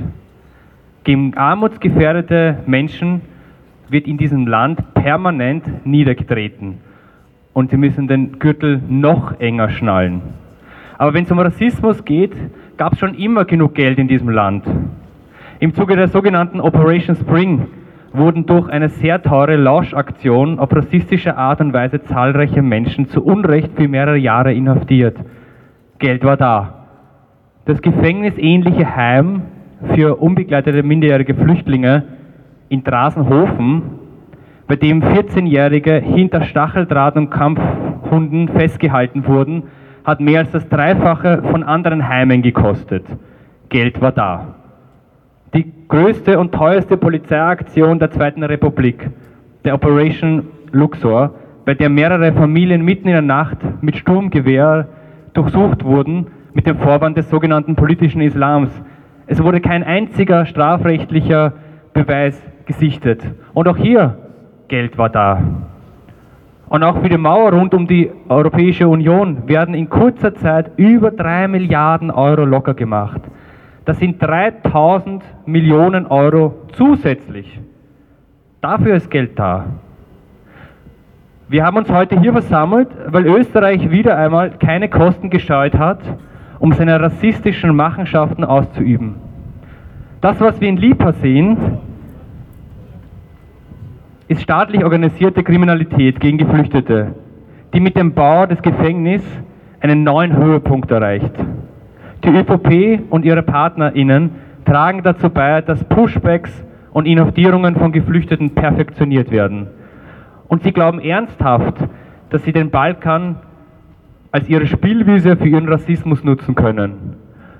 [1.05, 3.21] Gegen armutsgefährdete Menschen
[3.91, 6.79] wird in diesem Land permanent niedergetreten
[7.53, 10.23] und sie müssen den Gürtel noch enger schnallen.
[10.99, 12.33] Aber wenn es um Rassismus geht,
[12.77, 14.65] gab es schon immer genug Geld in diesem Land.
[15.59, 17.67] Im Zuge der sogenannten Operation Spring
[18.13, 23.71] wurden durch eine sehr teure Lauschaktion auf rassistische Art und Weise zahlreiche Menschen zu Unrecht
[23.77, 25.17] für mehrere Jahre inhaftiert.
[25.99, 26.87] Geld war da.
[27.67, 29.43] Das gefängnisähnliche Heim
[29.95, 32.05] für unbegleitete minderjährige Flüchtlinge
[32.69, 33.83] in Drasenhofen
[34.71, 39.65] bei dem 14-Jährige hinter Stacheldraht und Kampfhunden festgehalten wurden,
[40.05, 43.05] hat mehr als das Dreifache von anderen Heimen gekostet.
[43.69, 44.55] Geld war da.
[45.55, 49.11] Die größte und teuerste Polizeiaktion der Zweiten Republik,
[49.65, 54.87] der Operation Luxor, bei der mehrere Familien mitten in der Nacht mit Sturmgewehr
[55.33, 58.71] durchsucht wurden, mit dem Vorwand des sogenannten politischen Islams.
[59.27, 61.55] Es wurde kein einziger strafrechtlicher
[61.93, 63.21] Beweis gesichtet.
[63.53, 64.30] Und auch hier,
[64.71, 65.43] Geld war da.
[66.69, 71.11] Und auch für die Mauer rund um die Europäische Union werden in kurzer Zeit über
[71.11, 73.21] drei Milliarden Euro locker gemacht.
[73.85, 77.61] Das sind 3000 Millionen Euro zusätzlich.
[78.61, 79.65] Dafür ist Geld da.
[81.49, 85.99] Wir haben uns heute hier versammelt, weil Österreich wieder einmal keine Kosten gescheut hat,
[86.61, 89.17] um seine rassistischen Machenschaften auszuüben.
[90.21, 91.57] Das, was wir in Lipa sehen,
[94.31, 97.17] ist staatlich organisierte Kriminalität gegen Geflüchtete,
[97.75, 99.29] die mit dem Bau des Gefängnisses
[99.81, 101.33] einen neuen Höhepunkt erreicht.
[102.23, 104.31] Die ÖVP und ihre PartnerInnen
[104.65, 109.67] tragen dazu bei, dass Pushbacks und Inhaftierungen von Geflüchteten perfektioniert werden.
[110.47, 111.79] Und sie glauben ernsthaft,
[112.31, 113.35] dass sie den Balkan
[114.31, 117.17] als ihre Spielwiese für ihren Rassismus nutzen können.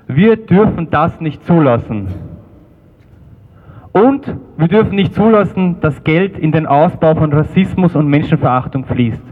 [0.07, 2.30] Wir dürfen das nicht zulassen.
[3.93, 4.25] Und
[4.57, 9.23] wir dürfen nicht zulassen, dass Geld in den Ausbau von Rassismus und Menschenverachtung fließt.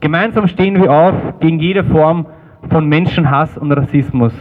[0.00, 2.26] Gemeinsam stehen wir auf gegen jede Form
[2.70, 4.32] von Menschenhass und Rassismus.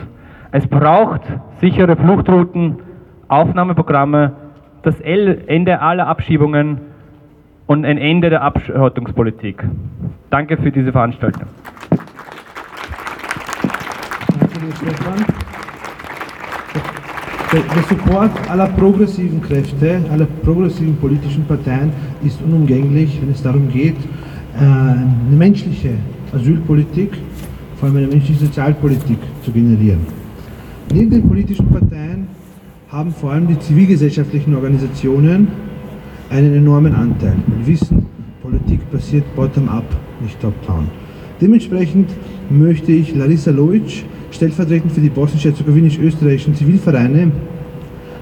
[0.51, 1.21] Es braucht
[1.59, 2.77] sichere Fluchtrouten,
[3.27, 4.33] Aufnahmeprogramme,
[4.83, 6.79] das Ende aller Abschiebungen
[7.67, 9.63] und ein Ende der Abschottungspolitik.
[10.29, 11.43] Danke für diese Veranstaltung.
[14.39, 15.40] Danke Stefan.
[17.53, 21.91] Der, der Support aller progressiven Kräfte, aller progressiven politischen Parteien
[22.23, 23.97] ist unumgänglich, wenn es darum geht,
[24.55, 25.95] äh, eine menschliche
[26.33, 27.11] Asylpolitik,
[27.75, 29.99] vor allem eine menschliche Sozialpolitik zu generieren.
[30.93, 32.27] Neben den politischen Parteien
[32.87, 35.49] haben vor allem die zivilgesellschaftlichen Organisationen
[36.29, 37.35] einen enormen Anteil.
[37.47, 38.05] Wir wissen,
[38.41, 39.85] Politik passiert bottom-up,
[40.21, 40.87] nicht top-down.
[41.41, 42.09] Dementsprechend
[42.49, 47.31] möchte ich Larissa Loic, stellvertretend für die bosnisch-herzegowinisch-österreichischen Zivilvereine,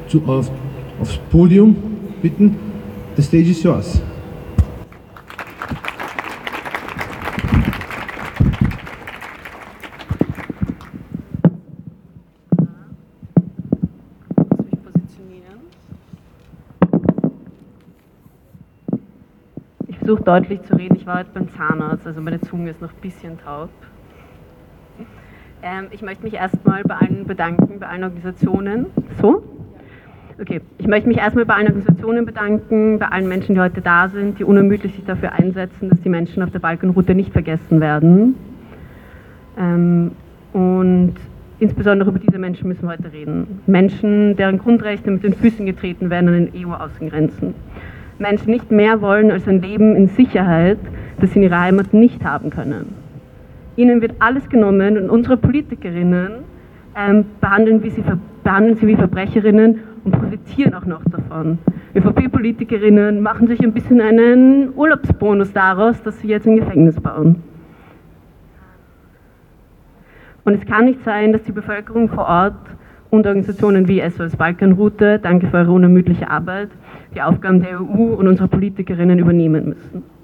[0.07, 0.51] zu, auf,
[0.99, 1.75] aufs Podium
[2.21, 2.55] bitten.
[3.15, 4.01] The stage is yours.
[19.87, 20.95] Ich versuche deutlich zu reden.
[20.95, 23.69] Ich war heute beim Zahnarzt, also meine Zunge ist noch ein bisschen taub.
[25.61, 28.87] Ähm, ich möchte mich erstmal bei allen bedanken, bei allen Organisationen.
[29.21, 29.43] So?
[30.41, 30.61] Okay.
[30.77, 34.39] Ich möchte mich erstmal bei allen Organisationen bedanken, bei allen Menschen, die heute da sind,
[34.39, 38.35] die unermüdlich sich dafür einsetzen, dass die Menschen auf der Balkanroute nicht vergessen werden.
[39.57, 40.11] Ähm,
[40.53, 41.15] und
[41.59, 43.61] insbesondere über diese Menschen müssen wir heute reden.
[43.67, 47.53] Menschen, deren Grundrechte mit den Füßen getreten werden an den EU-Außengrenzen.
[48.17, 50.79] Menschen nicht mehr wollen als ein Leben in Sicherheit,
[51.19, 52.98] das sie in ihrer Heimat nicht haben können.
[53.79, 56.43] Ihnen wird alles genommen und unsere Politikerinnen
[56.97, 58.03] ähm, behandeln, wie sie,
[58.43, 61.59] behandeln sie wie Verbrecherinnen und profitieren auch noch davon.
[61.95, 67.41] ÖVP-Politikerinnen machen sich ein bisschen einen Urlaubsbonus daraus, dass sie jetzt ein Gefängnis bauen.
[70.43, 72.55] Und es kann nicht sein, dass die Bevölkerung vor Ort
[73.11, 76.69] und Organisationen wie SOS Balkanroute, danke für eure unermüdliche Arbeit,
[77.15, 80.18] die Aufgaben der EU und unserer Politikerinnen übernehmen müssen.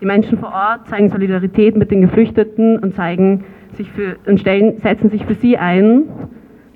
[0.00, 4.78] Die Menschen vor Ort zeigen Solidarität mit den Geflüchteten und, zeigen sich für, und stellen,
[4.78, 6.04] setzen sich für sie ein.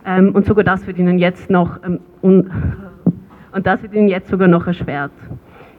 [0.06, 2.50] Ähm, und sogar das wird ihnen jetzt noch ähm, un,
[3.52, 5.12] und das wird ihnen jetzt sogar noch erschwert.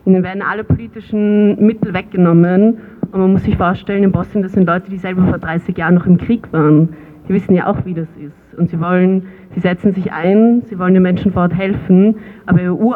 [0.06, 2.78] Ihnen werden alle politischen Mittel weggenommen
[3.12, 5.96] und man muss sich vorstellen, in Bosnien, das sind Leute, die selber vor 30 Jahren
[5.96, 6.96] noch im Krieg waren.
[7.28, 8.58] Die wissen ja auch, wie das ist.
[8.58, 12.16] Und sie wollen, sie setzen sich ein, sie wollen den Menschen vor Ort helfen,
[12.46, 12.94] aber EU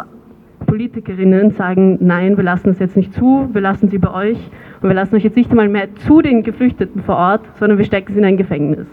[0.66, 4.38] Politikerinnen sagen, nein, wir lassen das jetzt nicht zu, wir lassen sie bei euch
[4.82, 7.86] und wir lassen euch jetzt nicht einmal mehr zu den Geflüchteten vor Ort, sondern wir
[7.86, 8.88] stecken sie in ein Gefängnis.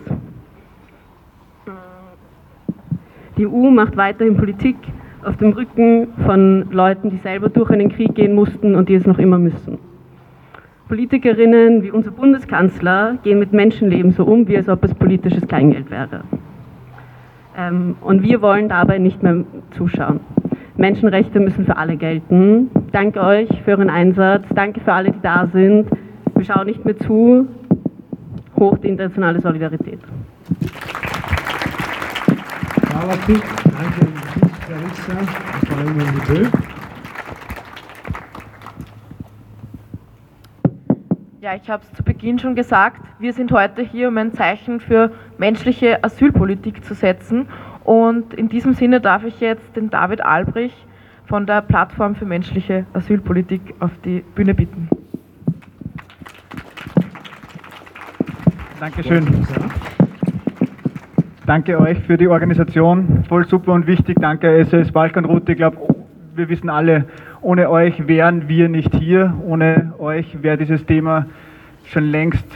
[3.36, 4.76] Die EU macht weiterhin Politik
[5.22, 9.06] auf dem Rücken von Leuten, die selber durch einen Krieg gehen mussten und die es
[9.06, 9.78] noch immer müssen.
[10.88, 15.90] Politikerinnen wie unser Bundeskanzler gehen mit Menschenleben so um, wie als ob es politisches Kleingeld
[15.90, 16.22] wäre.
[17.58, 20.20] Ähm, und wir wollen dabei nicht mehr zuschauen.
[20.76, 22.70] Menschenrechte müssen für alle gelten.
[22.92, 24.44] Danke euch für euren Einsatz.
[24.54, 25.88] Danke für alle, die da sind.
[26.34, 27.48] Wir schauen nicht mehr zu.
[28.58, 30.00] Hoch die internationale Solidarität.
[41.40, 44.80] Ja, ich habe es zu Beginn schon gesagt, wir sind heute hier, um ein Zeichen
[44.80, 47.46] für menschliche Asylpolitik zu setzen.
[47.86, 50.74] Und in diesem Sinne darf ich jetzt den David Albrich
[51.26, 54.88] von der Plattform für menschliche Asylpolitik auf die Bühne bitten.
[58.80, 59.24] Dankeschön.
[61.46, 63.22] Danke euch für die Organisation.
[63.28, 64.16] Voll super und wichtig.
[64.20, 65.52] Danke SOS Balkanroute.
[65.52, 65.78] Ich glaube,
[66.34, 67.04] wir wissen alle,
[67.40, 69.32] ohne euch wären wir nicht hier.
[69.46, 71.26] Ohne euch wäre dieses Thema
[71.84, 72.46] schon längst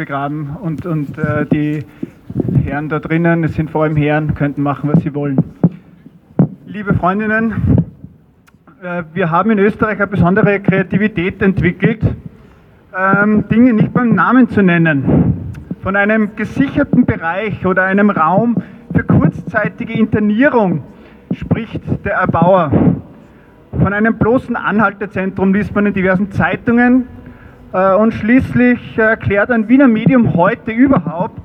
[0.00, 0.56] begraben.
[0.62, 1.84] Und, und äh, die
[2.64, 5.36] Herren da drinnen, es sind vor allem Herren, könnten machen, was sie wollen.
[6.64, 7.52] Liebe Freundinnen,
[8.82, 12.00] äh, wir haben in Österreich eine besondere Kreativität entwickelt,
[12.96, 18.56] ähm, Dinge nicht beim Namen zu nennen von einem gesicherten Bereich oder einem Raum
[18.94, 20.82] für kurzzeitige Internierung
[21.32, 22.72] spricht der Erbauer.
[23.78, 27.06] Von einem bloßen Anhaltezentrum liest man in diversen Zeitungen
[27.72, 31.40] und schließlich erklärt ein Wiener Medium heute überhaupt,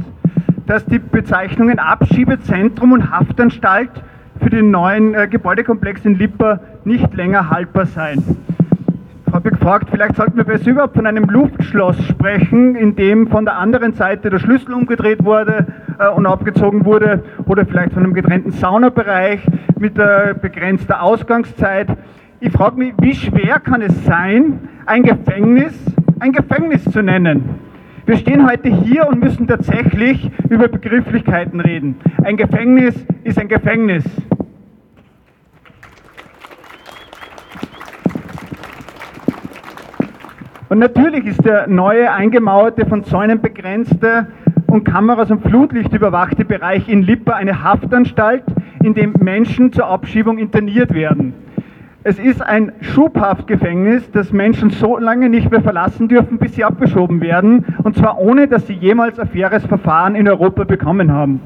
[0.65, 3.91] dass die Bezeichnungen Abschiebezentrum und Haftanstalt
[4.41, 8.23] für den neuen äh, Gebäudekomplex in Lipper nicht länger haltbar seien
[9.35, 13.43] habe ich gefragt, vielleicht sollten wir besser überhaupt von einem Luftschloss sprechen, in dem von
[13.43, 15.67] der anderen Seite der Schlüssel umgedreht wurde
[15.99, 19.41] äh, und abgezogen wurde, oder vielleicht von einem getrennten Saunabereich
[19.77, 21.89] mit äh, begrenzter Ausgangszeit.
[22.39, 25.73] Ich frage mich, wie schwer kann es sein, ein Gefängnis
[26.25, 27.59] ein Gefängnis zu nennen?
[28.07, 31.97] Wir stehen heute hier und müssen tatsächlich über Begrifflichkeiten reden.
[32.23, 34.03] Ein Gefängnis ist ein Gefängnis.
[40.69, 44.25] Und natürlich ist der neue eingemauerte, von Zäunen begrenzte
[44.65, 48.43] und Kameras und Flutlicht überwachte Bereich in Lippa eine Haftanstalt,
[48.81, 51.35] in dem Menschen zur Abschiebung interniert werden.
[52.07, 57.19] Es ist ein Schubhaftgefängnis, das Menschen so lange nicht mehr verlassen dürfen, bis sie abgeschoben
[57.19, 61.41] werden, und zwar ohne, dass sie jemals ein faires Verfahren in Europa bekommen haben.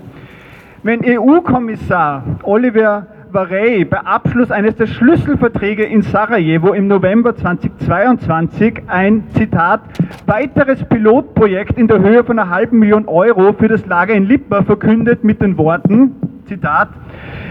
[0.84, 9.24] Wenn EU-Kommissar Oliver Varey bei Abschluss eines der Schlüsselverträge in Sarajevo im November 2022 ein
[9.36, 9.82] Zitat
[10.26, 14.64] weiteres Pilotprojekt in der Höhe von einer halben Million Euro für das Lager in Lipa
[14.64, 16.16] verkündet mit den Worten
[16.48, 16.90] Zitat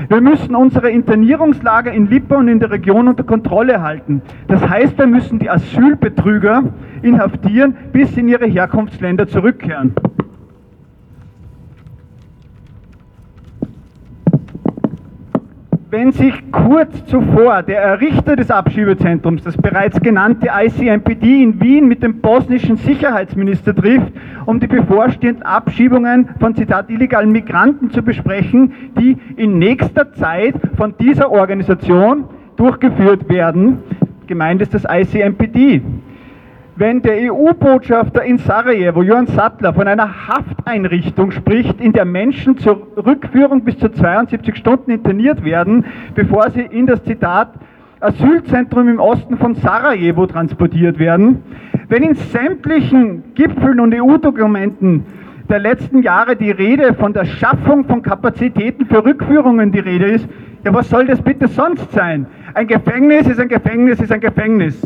[0.08, 4.22] wir müssen unsere Internierungslager in Lipa und in der Region unter Kontrolle halten.
[4.46, 6.62] Das heißt, wir müssen die Asylbetrüger
[7.02, 9.92] inhaftieren, bis sie in ihre Herkunftsländer zurückkehren.
[15.90, 22.02] Wenn sich kurz zuvor der Errichter des Abschiebezentrums, das bereits genannte ICMPD in Wien, mit
[22.02, 24.12] dem bosnischen Sicherheitsminister trifft,
[24.44, 30.94] um die bevorstehenden Abschiebungen von Zitat illegalen Migranten zu besprechen, die in nächster Zeit von
[30.98, 32.24] dieser Organisation
[32.56, 33.78] durchgeführt werden.
[34.26, 35.80] Gemeint ist das ICMPD
[36.78, 42.86] wenn der EU-Botschafter in Sarajevo, Johann Sattler, von einer Hafteinrichtung spricht, in der Menschen zur
[42.96, 47.54] Rückführung bis zu 72 Stunden interniert werden, bevor sie in das Zitat
[47.98, 51.42] Asylzentrum im Osten von Sarajevo transportiert werden,
[51.88, 55.04] wenn in sämtlichen Gipfeln und EU-Dokumenten
[55.48, 60.28] der letzten Jahre die Rede von der Schaffung von Kapazitäten für Rückführungen die Rede ist,
[60.64, 62.26] ja was soll das bitte sonst sein?
[62.54, 64.80] Ein Gefängnis ist ein Gefängnis ist ein Gefängnis.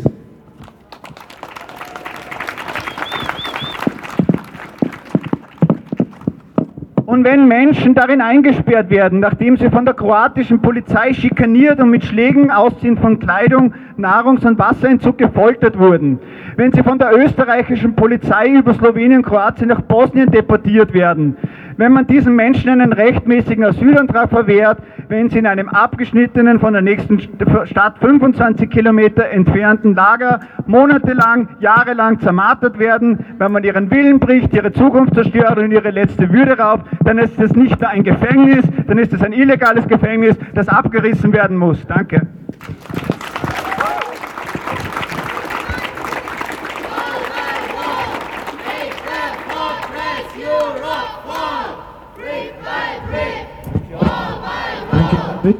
[7.13, 12.03] Und wenn Menschen darin eingesperrt werden, nachdem sie von der kroatischen Polizei schikaniert und mit
[12.03, 16.17] Schlägen, Ausziehen von Kleidung, Nahrungs- und Wasserentzug gefoltert wurden,
[16.55, 21.37] wenn sie von der österreichischen Polizei über Slowenien und Kroatien nach Bosnien deportiert werden,
[21.77, 26.81] wenn man diesen Menschen einen rechtmäßigen Asylantrag verwehrt, wenn sie in einem abgeschnittenen, von der
[26.81, 34.53] nächsten Stadt 25 Kilometer entfernten Lager monatelang, jahrelang zermartert werden, wenn man ihren Willen bricht,
[34.53, 38.65] ihre Zukunft zerstört und ihre letzte Würde raubt, dann ist das nicht nur ein Gefängnis,
[38.87, 41.85] dann ist es ein illegales Gefängnis, das abgerissen werden muss.
[41.87, 42.27] Danke.
[55.43, 55.57] Mit?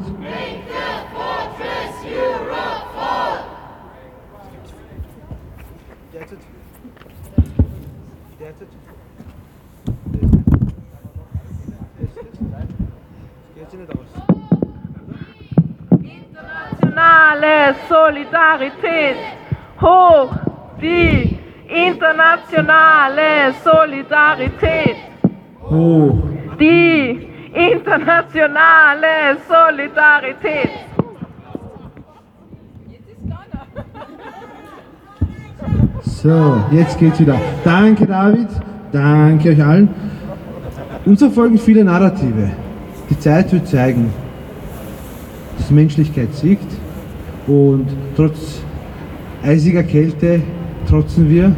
[16.94, 19.18] Internationale Solidarität
[19.82, 20.32] hoch
[20.82, 24.98] die internationale Solidarität.
[25.62, 26.24] Hoch.
[26.60, 30.70] Die internationale Solidarität.
[36.02, 37.40] So, jetzt geht's wieder.
[37.64, 38.48] Danke David,
[38.92, 39.90] danke euch allen.
[41.06, 42.50] Uns verfolgen viele Narrative.
[43.10, 44.14] Die Zeit wird zeigen,
[45.58, 46.72] dass Menschlichkeit siegt
[47.46, 48.62] und trotz
[49.44, 50.42] eisiger Kälte
[50.88, 51.54] trotzen wir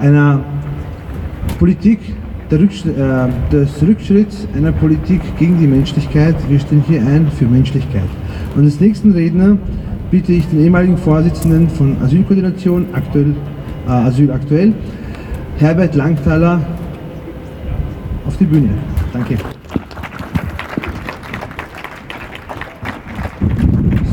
[0.00, 0.40] einer
[1.58, 2.00] Politik
[2.52, 6.36] der Rückschritt, äh, des Rückschritts einer Politik gegen die Menschlichkeit.
[6.48, 8.08] Wir stehen hier ein für Menschlichkeit.
[8.54, 9.56] Und als nächsten Redner
[10.10, 13.34] bitte ich den ehemaligen Vorsitzenden von Asylkoordination, aktuell,
[13.88, 14.74] äh, Asyl aktuell,
[15.56, 16.60] Herbert Langthaler,
[18.26, 18.68] auf die Bühne.
[19.14, 19.38] Danke.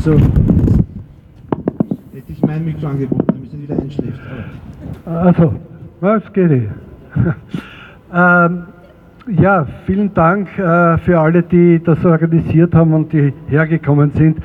[0.02, 0.22] So, hätte
[2.32, 4.18] ich mein Mikro angeboten, damit es wieder einschläft.
[5.04, 5.56] Also,
[6.00, 6.68] was geht eh?
[8.12, 8.64] ähm,
[9.28, 14.38] ja, vielen Dank äh, für alle, die das organisiert haben und die hergekommen sind.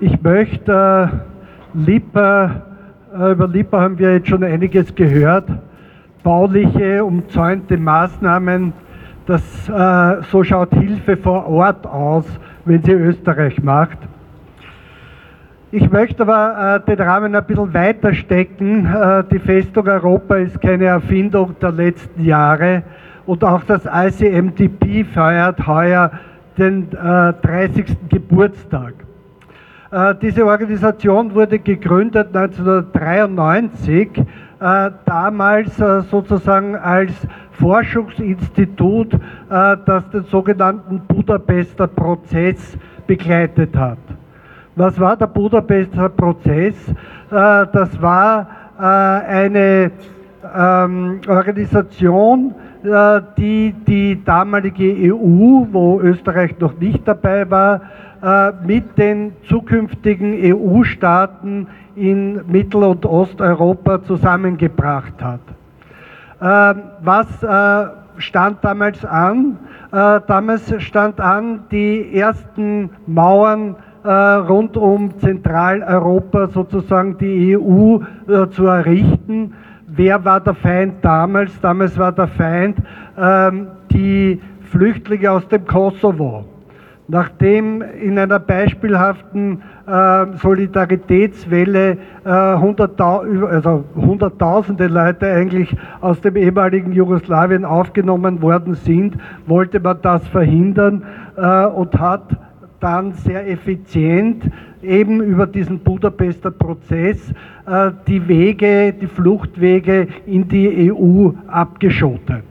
[0.00, 2.62] Ich möchte äh, Lipa,
[3.14, 5.48] äh, über Lipa haben wir jetzt schon einiges gehört.
[6.22, 8.72] Bauliche, umzäunte Maßnahmen,
[9.26, 12.24] das, äh, so schaut Hilfe vor Ort aus,
[12.64, 13.98] wenn sie Österreich macht.
[15.70, 18.86] Ich möchte aber äh, den Rahmen ein bisschen weiter stecken.
[18.86, 22.82] Äh, die Festung Europa ist keine Erfindung der letzten Jahre
[23.26, 26.10] und auch das ICMDP feiert heuer
[26.56, 27.96] den äh, 30.
[28.08, 28.94] Geburtstag.
[29.90, 34.18] Äh, diese Organisation wurde gegründet 1993,
[34.60, 37.12] äh, damals äh, sozusagen als
[37.52, 39.18] Forschungsinstitut, äh,
[39.84, 43.98] das den sogenannten Budapester Prozess begleitet hat.
[44.76, 46.74] Was war der Budapester Prozess?
[47.30, 48.48] Äh, Das war
[48.78, 49.90] eine
[50.54, 57.80] ähm, Organisation, äh, die die damalige EU, wo Österreich noch nicht dabei war,
[58.22, 65.40] äh, mit den zukünftigen EU-Staaten in Mittel- und Osteuropa zusammengebracht hat.
[66.40, 69.58] Ähm, Was äh, stand damals an?
[69.92, 73.76] Äh, Damals stand an, die ersten Mauern
[74.08, 77.98] rund um Zentraleuropa, sozusagen die EU,
[78.52, 79.52] zu errichten.
[79.96, 81.58] Wer war der Feind damals?
[81.60, 82.76] Damals war der Feind
[83.18, 84.40] ähm, die
[84.70, 86.44] Flüchtlinge aus dem Kosovo.
[87.08, 97.64] Nachdem in einer beispielhaften äh, Solidaritätswelle äh, also hunderttausende Leute eigentlich aus dem ehemaligen Jugoslawien
[97.64, 99.16] aufgenommen worden sind,
[99.46, 101.04] wollte man das verhindern
[101.36, 102.36] äh, und hat
[102.80, 104.44] dann sehr effizient
[104.82, 107.32] eben über diesen Budapester Prozess
[107.66, 112.44] äh, die Wege, die Fluchtwege in die EU abgeschottet.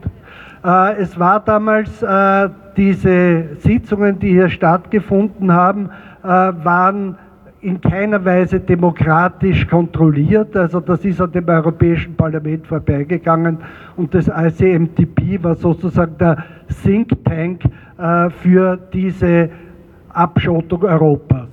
[0.64, 5.88] Äh, Es war damals, äh, diese Sitzungen, die hier stattgefunden haben,
[6.22, 7.16] waren
[7.62, 10.54] in keiner Weise demokratisch kontrolliert.
[10.56, 13.58] Also das ist an dem Europäischen Parlament vorbeigegangen
[13.96, 16.44] und das ICMTP war sozusagen der
[16.82, 17.62] Think Tank
[18.42, 19.48] für diese
[20.10, 21.48] Abschottung Europas.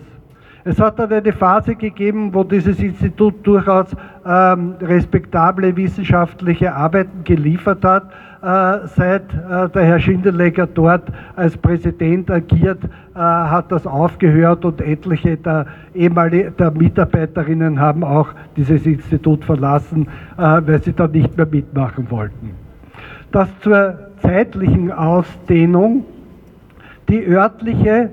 [0.65, 3.87] Es hat dann eine Phase gegeben, wo dieses Institut durchaus
[4.25, 8.03] ähm, respektable wissenschaftliche Arbeiten geliefert hat.
[8.41, 11.03] Äh, seit äh, der Herr Schindeleger dort
[11.35, 18.29] als Präsident agiert, äh, hat das aufgehört und etliche der ehemaligen der Mitarbeiterinnen haben auch
[18.55, 20.07] dieses Institut verlassen,
[20.37, 22.51] äh, weil sie da nicht mehr mitmachen wollten.
[23.33, 26.05] Das zur zeitlichen Ausdehnung.
[27.09, 28.11] Die örtliche,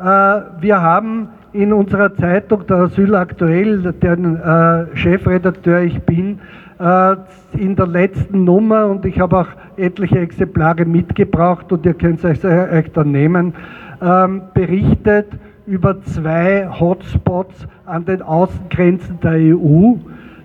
[0.00, 6.40] äh, wir haben in unserer Zeitung, der Asyl aktuell, deren äh, Chefredakteur ich bin,
[6.78, 7.16] äh,
[7.58, 12.44] in der letzten Nummer, und ich habe auch etliche Exemplare mitgebracht und ihr könnt es
[12.44, 13.54] euch dann nehmen,
[14.00, 15.28] ähm, berichtet
[15.66, 19.94] über zwei Hotspots an den Außengrenzen der EU.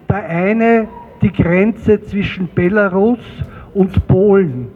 [0.10, 0.88] Der eine
[1.22, 3.20] die Grenze zwischen Belarus
[3.74, 4.68] und Polen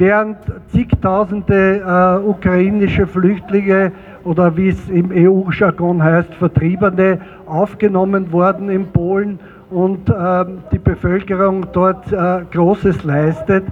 [0.00, 0.38] während
[0.68, 3.92] zigtausende äh, ukrainische Flüchtlinge
[4.24, 9.38] oder wie es im EU-Jargon heißt, Vertriebene aufgenommen worden in Polen
[9.70, 13.64] und ähm, die Bevölkerung dort äh, Großes leistet,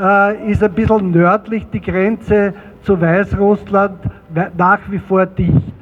[0.00, 3.98] äh, ist ein bisschen nördlich die Grenze zu Weißrussland
[4.34, 5.74] we- nach wie vor dicht.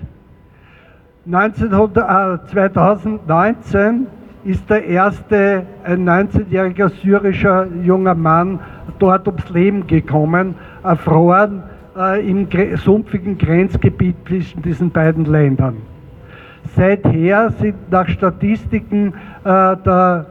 [1.26, 4.06] 1900, äh, 2019
[4.44, 8.58] ist der erste, ein 19-jähriger syrischer junger Mann
[8.98, 11.62] dort ums Leben gekommen, erfroren
[11.96, 15.76] äh, im sumpfigen Grenzgebiet zwischen diesen beiden Ländern.
[16.76, 19.14] Seither sind nach Statistiken
[19.44, 20.26] äh, der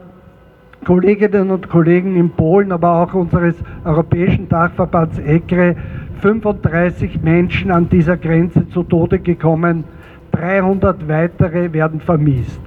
[0.84, 3.54] Kolleginnen und Kollegen in Polen, aber auch unseres
[3.84, 5.76] europäischen Dachverbands ECRE
[6.20, 9.84] 35 Menschen an dieser Grenze zu Tode gekommen.
[10.32, 12.60] 300 weitere werden vermisst.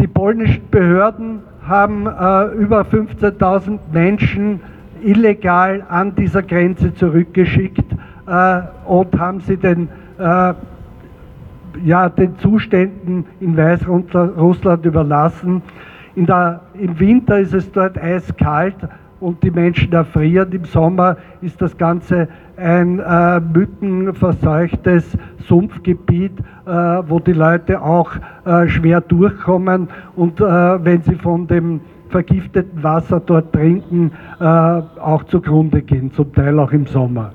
[0.00, 4.60] Die polnischen Behörden haben äh, über 15.000 Menschen
[5.04, 7.84] illegal an dieser Grenze zurückgeschickt
[8.26, 9.88] äh, und haben sie den,
[10.18, 10.54] äh,
[11.84, 15.62] ja, den Zuständen in Weißrussland überlassen.
[16.14, 18.76] In der, Im Winter ist es dort eiskalt
[19.20, 20.52] und die Menschen erfrieren.
[20.52, 26.32] Im Sommer ist das Ganze ein äh, mückenverseuchtes Sumpfgebiet,
[26.66, 28.10] äh, wo die Leute auch
[28.44, 31.80] äh, schwer durchkommen und äh, wenn sie von dem
[32.12, 37.32] vergifteten Wasser dort trinken, äh, auch zugrunde gehen, zum Teil auch im Sommer.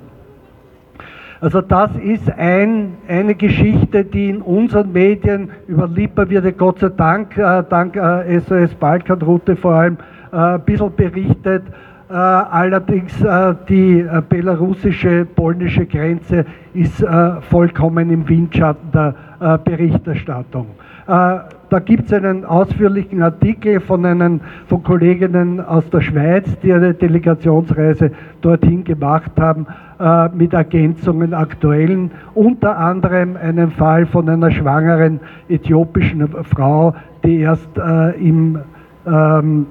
[1.39, 7.37] Also das ist ein, eine Geschichte, die in unseren Medien überliefert wird, Gott sei Dank,
[7.37, 9.97] äh, dank äh, SOS Balkanroute vor allem,
[10.31, 11.63] äh, ein bisschen berichtet.
[12.09, 20.67] Äh, allerdings äh, die äh, belarussische, polnische Grenze ist äh, vollkommen im Windschatten der Berichterstattung.
[21.07, 26.93] Da gibt es einen ausführlichen Artikel von, einen, von Kolleginnen aus der Schweiz, die eine
[26.93, 29.67] Delegationsreise dorthin gemacht haben,
[29.99, 36.93] äh, mit Ergänzungen aktuellen, unter anderem einen Fall von einer schwangeren äthiopischen Frau,
[37.25, 38.59] die erst äh, im
[39.05, 39.65] ähm,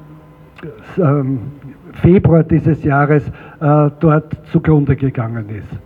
[0.98, 1.38] ähm,
[2.02, 3.26] Februar dieses Jahres
[3.60, 5.80] äh, dort zugrunde gegangen ist.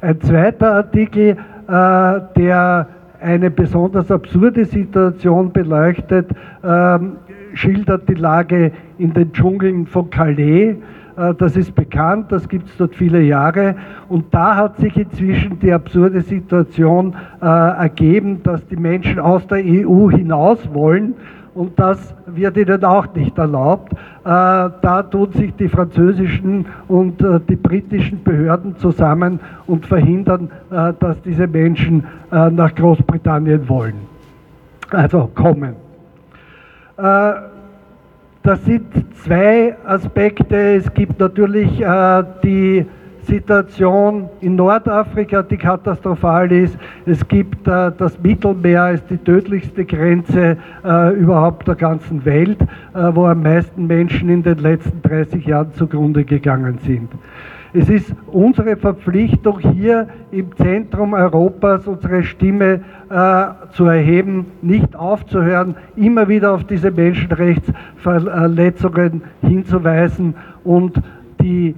[0.00, 1.36] Ein zweiter Artikel,
[1.68, 2.86] äh, der
[3.22, 6.30] eine besonders absurde Situation beleuchtet,
[6.64, 7.16] ähm,
[7.54, 10.76] schildert die Lage in den Dschungeln von Calais.
[11.16, 13.76] Äh, das ist bekannt, das gibt es dort viele Jahre.
[14.08, 19.58] Und da hat sich inzwischen die absurde Situation äh, ergeben, dass die Menschen aus der
[19.58, 21.14] EU hinaus wollen
[21.54, 23.92] und das wird ihnen auch nicht erlaubt.
[23.92, 30.92] Äh, da tun sich die französischen und äh, die britischen Behörden zusammen und verhindern, äh,
[30.98, 33.94] dass diese Menschen nach Großbritannien wollen.
[34.90, 35.74] Also kommen.
[36.96, 38.86] Das sind
[39.22, 40.76] zwei Aspekte.
[40.76, 41.84] Es gibt natürlich
[42.42, 42.86] die
[43.24, 46.76] Situation in Nordafrika, die katastrophal ist.
[47.06, 52.66] Es gibt äh, das Mittelmeer, ist die tödlichste Grenze äh, überhaupt der ganzen Welt, äh,
[53.14, 57.10] wo am meisten Menschen in den letzten 30 Jahren zugrunde gegangen sind.
[57.74, 65.76] Es ist unsere Verpflichtung, hier im Zentrum Europas unsere Stimme äh, zu erheben, nicht aufzuhören,
[65.96, 71.00] immer wieder auf diese Menschenrechtsverletzungen hinzuweisen und
[71.40, 71.74] die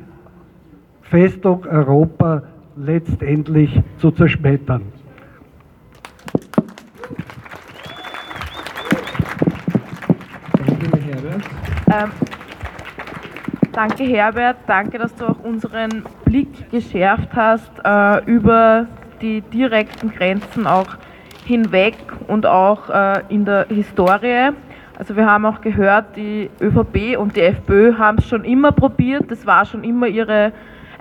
[1.14, 2.42] Festung Europa
[2.74, 4.82] letztendlich zu zerschmettern.
[10.58, 11.42] Danke, Herbert.
[11.86, 12.10] Ähm,
[13.70, 14.56] danke, Herbert.
[14.66, 18.88] Danke, dass du auch unseren Blick geschärft hast äh, über
[19.22, 20.96] die direkten Grenzen auch
[21.44, 21.94] hinweg
[22.26, 24.50] und auch äh, in der Historie.
[24.98, 29.30] Also wir haben auch gehört, die ÖVP und die FPÖ haben es schon immer probiert,
[29.30, 30.52] das war schon immer ihre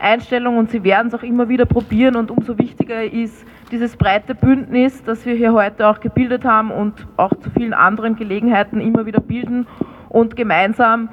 [0.03, 4.35] Einstellung und sie werden es auch immer wieder probieren und umso wichtiger ist dieses breite
[4.35, 9.05] Bündnis, das wir hier heute auch gebildet haben und auch zu vielen anderen Gelegenheiten immer
[9.05, 9.65] wieder bilden
[10.09, 11.09] und gemeinsam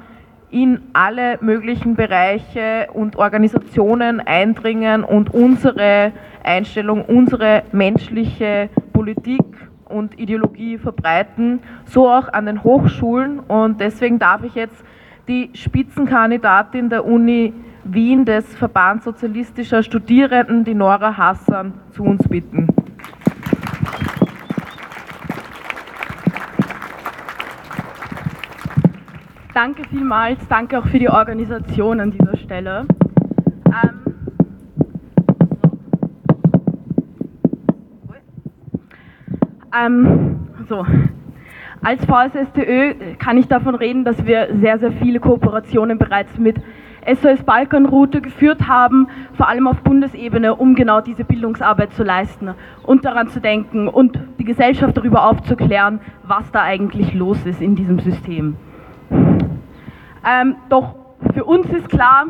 [0.49, 6.11] in alle möglichen Bereiche und Organisationen eindringen und unsere
[6.43, 9.41] Einstellung, unsere menschliche Politik
[9.85, 13.39] und Ideologie verbreiten, so auch an den Hochschulen.
[13.39, 14.83] Und deswegen darf ich jetzt
[15.27, 17.53] die Spitzenkandidatin der Uni
[17.83, 22.67] Wien des Verbands Sozialistischer Studierenden, die Nora Hassan, zu uns bitten.
[29.53, 32.85] Danke vielmals, danke auch für die Organisation an dieser Stelle.
[33.65, 33.99] Ähm,
[39.75, 40.85] ähm, so.
[41.83, 46.57] Als VSSTÖ kann ich davon reden, dass wir sehr, sehr viele Kooperationen bereits mit
[47.05, 53.05] SOS Balkanroute geführt haben, vor allem auf Bundesebene, um genau diese Bildungsarbeit zu leisten und
[53.05, 57.99] daran zu denken und die Gesellschaft darüber aufzuklären, was da eigentlich los ist in diesem
[57.99, 58.55] System.
[60.23, 60.95] Ähm, doch
[61.33, 62.25] für uns ist klar,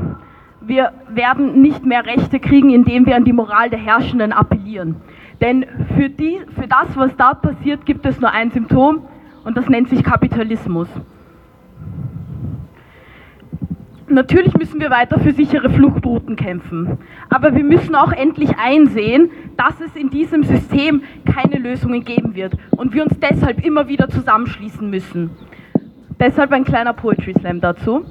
[0.62, 4.96] wir werden nicht mehr Rechte kriegen, indem wir an die Moral der Herrschenden appellieren.
[5.42, 5.66] Denn
[5.96, 9.02] für, die, für das, was da passiert, gibt es nur ein Symptom
[9.44, 10.88] und das nennt sich Kapitalismus.
[14.12, 16.98] Natürlich müssen wir weiter für sichere Fluchtrouten kämpfen,
[17.30, 22.54] aber wir müssen auch endlich einsehen, dass es in diesem System keine Lösungen geben wird
[22.72, 25.30] und wir uns deshalb immer wieder zusammenschließen müssen.
[26.20, 28.04] Deshalb ein kleiner Poetry Slam dazu.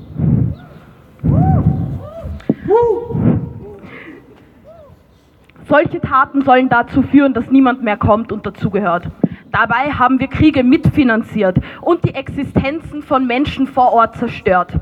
[5.69, 9.11] Solche Taten sollen dazu führen, dass niemand mehr kommt und dazugehört.
[9.53, 14.81] Dabei haben wir Kriege mitfinanziert und die Existenzen von Menschen vor Ort zerstört.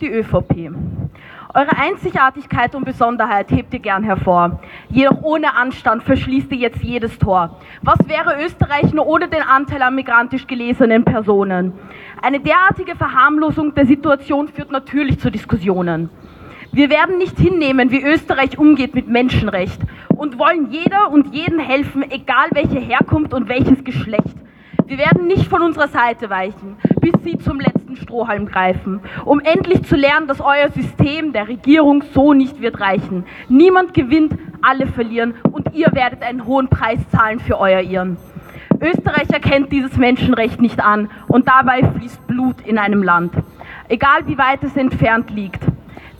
[0.00, 0.70] Die ÖVP.
[1.52, 4.58] Eure Einzigartigkeit und Besonderheit hebt ihr gern hervor.
[4.88, 7.58] Jedoch ohne Anstand verschließt ihr jetzt jedes Tor.
[7.82, 11.74] Was wäre Österreich nur ohne den Anteil an migrantisch gelesenen Personen?
[12.22, 16.08] Eine derartige Verharmlosung der Situation führt natürlich zu Diskussionen.
[16.72, 19.82] Wir werden nicht hinnehmen, wie Österreich umgeht mit Menschenrecht
[20.16, 24.36] und wollen jeder und jeden helfen, egal welche Herkunft und welches Geschlecht.
[24.90, 29.84] Wir werden nicht von unserer Seite weichen, bis sie zum letzten Strohhalm greifen, um endlich
[29.84, 33.24] zu lernen, dass euer System der Regierung so nicht wird reichen.
[33.48, 38.16] Niemand gewinnt, alle verlieren und ihr werdet einen hohen Preis zahlen für euer Irren.
[38.80, 43.32] Österreich erkennt dieses Menschenrecht nicht an und dabei fließt Blut in einem Land,
[43.88, 45.62] egal wie weit es entfernt liegt.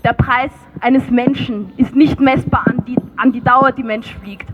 [0.05, 4.47] Der Preis eines Menschen ist nicht messbar an die, an die Dauer, die Mensch fliegt.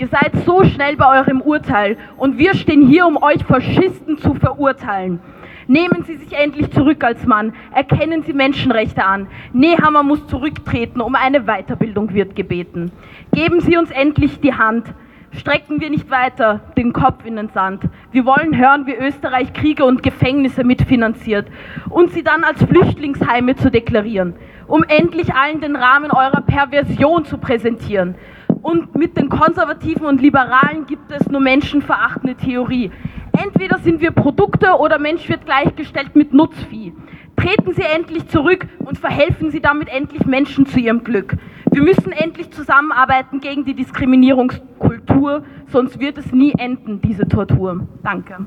[0.00, 4.32] Ihr seid so schnell bei eurem Urteil und wir stehen hier, um euch Faschisten zu
[4.32, 5.20] verurteilen.
[5.66, 9.26] Nehmen Sie sich endlich zurück als Mann, erkennen Sie Menschenrechte an.
[9.52, 12.92] Nehammer muss zurücktreten, um eine Weiterbildung wird gebeten.
[13.34, 14.86] Geben Sie uns endlich die Hand.
[15.32, 17.82] Strecken wir nicht weiter den Kopf in den Sand.
[18.10, 21.46] Wir wollen hören, wie Österreich Kriege und Gefängnisse mitfinanziert
[21.90, 24.34] und sie dann als Flüchtlingsheime zu deklarieren,
[24.66, 28.14] um endlich allen den Rahmen eurer Perversion zu präsentieren.
[28.62, 32.90] Und mit den Konservativen und Liberalen gibt es nur menschenverachtende Theorie.
[33.32, 36.92] Entweder sind wir Produkte oder Mensch wird gleichgestellt mit Nutzvieh.
[37.36, 41.36] Treten Sie endlich zurück und verhelfen Sie damit endlich Menschen zu ihrem Glück.
[41.72, 47.86] Wir müssen endlich zusammenarbeiten gegen die Diskriminierungskultur, sonst wird es nie enden, diese Tortur.
[48.02, 48.44] Danke.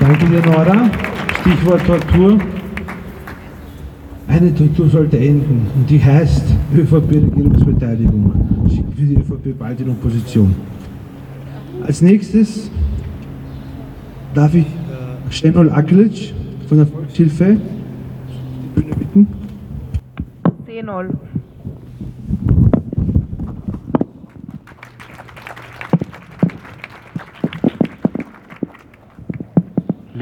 [0.00, 1.11] Danke dir, Nora.
[1.42, 2.38] Stichwort Tortur.
[4.28, 8.68] Eine Tortur sollte enden und die heißt ÖVP-Regierungsbeteiligung.
[8.68, 10.54] Schicken wir die ÖVP bald in Opposition.
[11.84, 12.70] Als nächstes
[14.34, 16.32] darf ich äh, Shenol Aklic
[16.68, 19.26] von der Volkshilfe die Bühne bitten.
[20.64, 21.08] C0.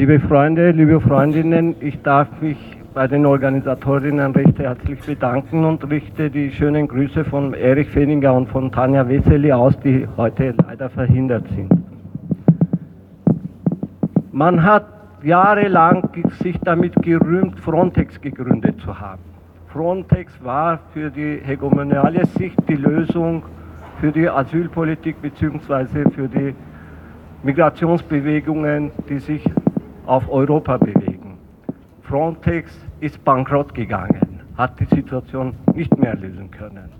[0.01, 2.57] Liebe Freunde, liebe Freundinnen, ich darf mich
[2.95, 8.49] bei den Organisatorinnen recht herzlich bedanken und richte die schönen Grüße von Erich Feninger und
[8.49, 11.71] von Tanja Wesseli aus, die heute leider verhindert sind.
[14.33, 14.87] Man hat
[15.23, 16.09] jahrelang
[16.43, 19.21] sich damit gerühmt, Frontex gegründet zu haben.
[19.67, 23.43] Frontex war für die hegemoniale Sicht die Lösung
[24.01, 26.09] für die Asylpolitik bzw.
[26.09, 26.55] für die
[27.43, 29.45] Migrationsbewegungen, die sich
[30.11, 31.39] auf Europa bewegen.
[32.03, 36.91] Frontex ist bankrott gegangen, hat die Situation nicht mehr lösen können.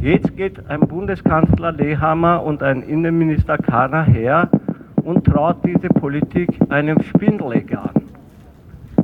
[0.00, 4.50] Jetzt geht ein Bundeskanzler Lehammer und ein Innenminister Kahner her
[4.96, 8.02] und traut diese Politik einem Spindelegger an.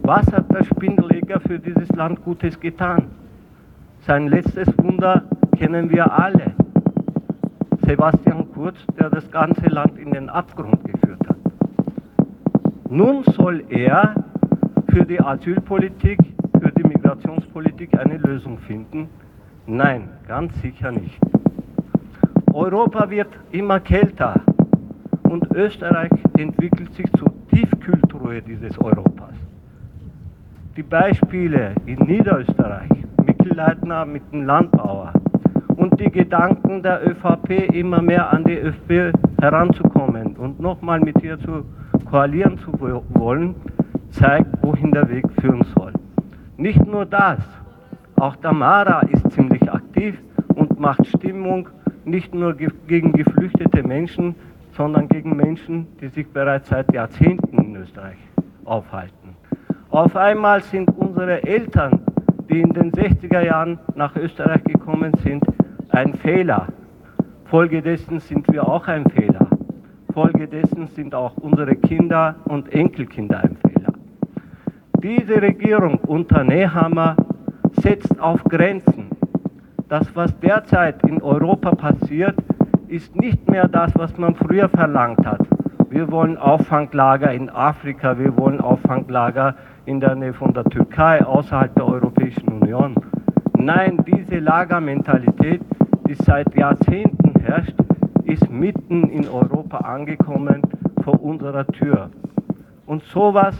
[0.02, 3.06] Was hat der Spindelegger für dieses Land Gutes getan?
[4.06, 5.22] Sein letztes Wunder
[5.56, 6.52] kennen wir alle.
[7.86, 11.23] Sebastian Kurz, der das ganze Land in den Abgrund geführt hat.
[12.94, 14.14] Nun soll er
[14.86, 16.16] für die Asylpolitik,
[16.60, 19.08] für die Migrationspolitik eine Lösung finden?
[19.66, 21.18] Nein, ganz sicher nicht.
[22.52, 24.40] Europa wird immer kälter
[25.24, 29.34] und Österreich entwickelt sich zur Tiefkühltruhe dieses Europas.
[30.76, 32.90] Die Beispiele in Niederösterreich,
[33.26, 35.12] Mikkel Leitner mit dem Landbauer
[35.74, 41.40] und die Gedanken der ÖVP immer mehr an die ÖVP heranzukommen und nochmal mit ihr
[41.40, 41.64] zu
[42.14, 43.56] koalieren zu wollen,
[44.10, 45.92] zeigt, wohin der Weg führen soll.
[46.56, 47.40] Nicht nur das,
[48.14, 50.22] auch der Mara ist ziemlich aktiv
[50.54, 51.68] und macht Stimmung
[52.04, 54.36] nicht nur gegen geflüchtete Menschen,
[54.76, 58.18] sondern gegen Menschen, die sich bereits seit Jahrzehnten in Österreich
[58.64, 59.30] aufhalten.
[59.90, 62.00] Auf einmal sind unsere Eltern,
[62.48, 65.42] die in den 60er Jahren nach Österreich gekommen sind,
[65.88, 66.68] ein Fehler.
[67.46, 69.48] Folgedessen sind wir auch ein Fehler.
[70.14, 73.92] Folgedessen sind auch unsere Kinder und Enkelkinder ein Fehler.
[75.02, 77.16] Diese Regierung unter Nehammer
[77.72, 79.08] setzt auf Grenzen.
[79.88, 82.36] Das, was derzeit in Europa passiert,
[82.86, 85.40] ist nicht mehr das, was man früher verlangt hat.
[85.90, 91.74] Wir wollen Auffanglager in Afrika, wir wollen Auffanglager in der Nähe von der Türkei, außerhalb
[91.74, 92.94] der Europäischen Union.
[93.58, 95.60] Nein, diese Lagermentalität,
[96.06, 97.83] die seit Jahrzehnten herrscht,
[98.34, 100.60] ist mitten in Europa angekommen,
[101.04, 102.10] vor unserer Tür.
[102.84, 103.54] Und sowas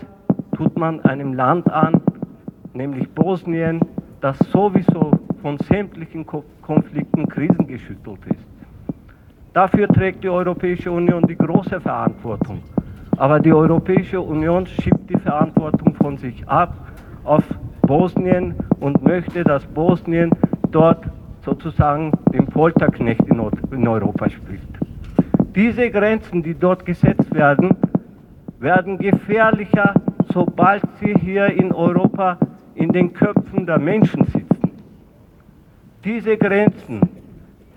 [0.57, 2.01] tut man einem Land an,
[2.73, 3.81] nämlich Bosnien,
[4.21, 5.13] das sowieso
[5.43, 8.45] von sämtlichen Konflikten, Krisen geschüttelt ist.
[9.53, 12.61] Dafür trägt die Europäische Union die große Verantwortung.
[13.17, 16.75] Aber die Europäische Union schiebt die Verantwortung von sich ab
[17.23, 17.45] auf
[17.83, 20.31] Bosnien und möchte, dass Bosnien
[20.73, 21.05] dort
[21.45, 24.61] sozusagen den Folterknecht in Europa spielt.
[25.55, 27.77] Diese Grenzen, die dort gesetzt werden,
[28.59, 29.95] werden gefährlicher,
[30.33, 32.39] sobald sie hier in Europa
[32.75, 34.73] in den Köpfen der Menschen sitzen.
[36.05, 37.01] Diese Grenzen,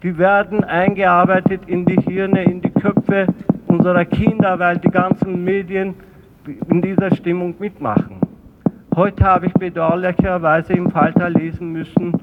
[0.01, 3.27] die werden eingearbeitet in die Hirne, in die Köpfe
[3.67, 5.93] unserer Kinder, weil die ganzen Medien
[6.69, 8.17] in dieser Stimmung mitmachen.
[8.95, 12.13] Heute habe ich bedauerlicherweise im Falter lesen müssen,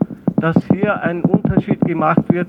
[0.45, 2.49] dass hier ein Unterschied gemacht wird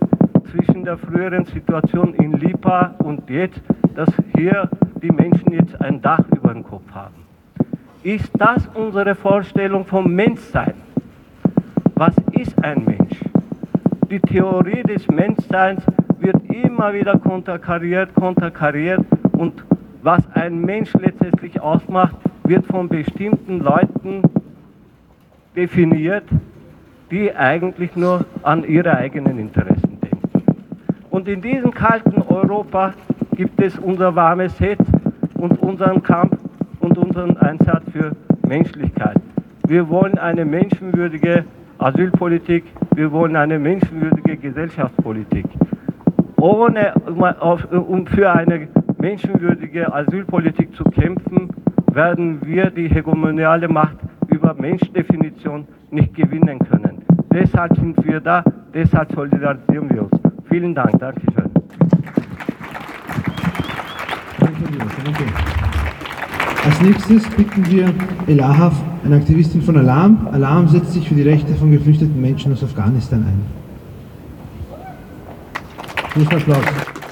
[0.51, 3.61] zwischen der früheren Situation in Lipa und jetzt,
[3.95, 4.69] dass hier
[5.01, 7.15] die Menschen jetzt ein Dach über dem Kopf haben.
[8.03, 10.73] Ist das unsere Vorstellung vom Menschsein?
[11.93, 13.17] Was ist ein Mensch?
[14.11, 15.81] Die Theorie des Menschseins
[16.19, 19.63] wird immer wieder konterkariert, konterkariert und
[20.01, 24.21] was ein Mensch letztendlich ausmacht, wird von bestimmten Leuten
[25.55, 26.25] definiert,
[27.16, 30.43] die eigentlich nur an ihre eigenen Interessen denken.
[31.09, 32.93] Und in diesem kalten Europa
[33.38, 34.82] gibt es unser warmes Herz
[35.36, 36.38] und unseren Kampf
[36.82, 38.11] und unseren Einsatz für
[38.45, 39.16] Menschlichkeit.
[39.66, 41.45] Wir wollen eine menschenwürdige
[41.78, 45.45] Asylpolitik, wir wollen eine menschenwürdige Gesellschaftspolitik.
[46.36, 46.95] Ohne,
[47.72, 48.68] um für eine
[48.99, 51.49] menschenwürdige Asylpolitik zu kämpfen,
[51.93, 53.95] werden wir die hegemoniale Macht
[54.45, 57.03] über Menschdefinition nicht gewinnen können.
[57.33, 58.43] Deshalb sind wir da,
[58.75, 60.21] deshalb solidarisieren wir uns.
[60.47, 61.49] Vielen Dank, Dankeschön.
[66.63, 67.91] Als nächstes bitten wir
[68.27, 70.27] Elahaf, eine Aktivistin von Alarm.
[70.31, 73.41] Alarm setzt sich für die Rechte von geflüchteten Menschen aus Afghanistan ein.
[76.13, 77.05] Großen Applaus.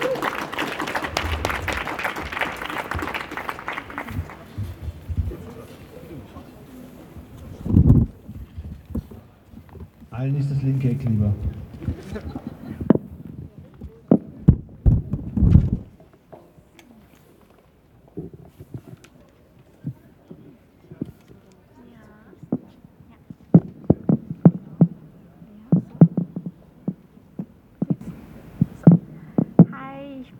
[10.24, 11.34] Allen ist das linke Eck lieber.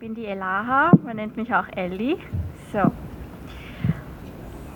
[0.00, 2.16] Bin die Elaha, man nennt mich auch Elli.
[2.72, 2.90] So.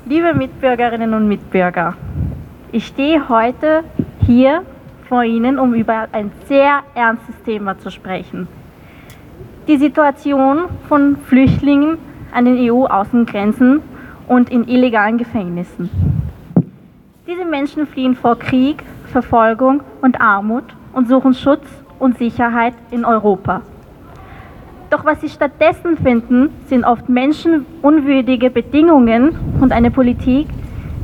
[0.05, 1.97] Liebe Mitbürgerinnen und Mitbürger,
[2.73, 3.85] ich stehe heute
[4.27, 4.65] hier
[5.09, 8.47] vor Ihnen, um über ein sehr ernstes Thema zu sprechen.
[9.67, 11.99] Die Situation von Flüchtlingen
[12.33, 13.81] an den EU-Außengrenzen
[14.29, 15.91] und in illegalen Gefängnissen.
[17.27, 18.83] Diese Menschen fliehen vor Krieg,
[19.13, 21.67] Verfolgung und Armut und suchen Schutz
[21.99, 23.63] und Sicherheit in Europa.
[24.91, 30.49] Doch was sie stattdessen finden, sind oft menschenunwürdige Bedingungen und eine Politik,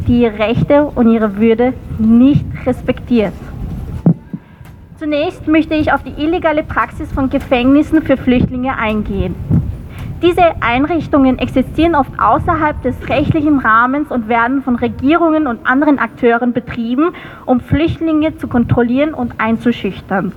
[0.07, 3.35] die ihre Rechte und ihre Würde nicht respektiert.
[4.97, 9.35] Zunächst möchte ich auf die illegale Praxis von Gefängnissen für Flüchtlinge eingehen.
[10.23, 16.53] Diese Einrichtungen existieren oft außerhalb des rechtlichen Rahmens und werden von Regierungen und anderen Akteuren
[16.53, 17.11] betrieben,
[17.45, 20.31] um Flüchtlinge zu kontrollieren und einzuschüchtern.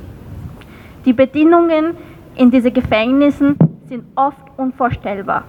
[1.06, 1.96] Die Bedingungen
[2.36, 5.44] in diesen Gefängnissen sind oft unvorstellbar.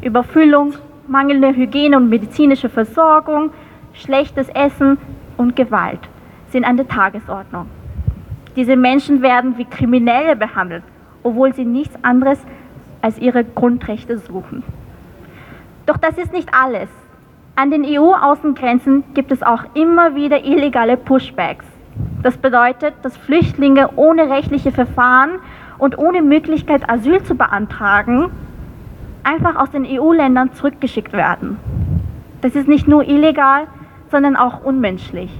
[0.00, 0.72] Überfüllung,
[1.06, 3.50] mangelnde Hygiene und medizinische Versorgung,
[3.92, 4.96] schlechtes Essen
[5.36, 6.00] und Gewalt
[6.50, 7.66] sind an der Tagesordnung.
[8.56, 10.84] Diese Menschen werden wie Kriminelle behandelt,
[11.22, 12.38] obwohl sie nichts anderes
[13.02, 14.62] als ihre Grundrechte suchen.
[15.86, 16.88] Doch das ist nicht alles.
[17.56, 21.66] An den EU-Außengrenzen gibt es auch immer wieder illegale Pushbacks.
[22.22, 25.32] Das bedeutet, dass Flüchtlinge ohne rechtliche Verfahren
[25.78, 28.30] und ohne Möglichkeit, Asyl zu beantragen,
[29.24, 31.58] einfach aus den EU-Ländern zurückgeschickt werden.
[32.40, 33.66] Das ist nicht nur illegal,
[34.10, 35.30] sondern auch unmenschlich.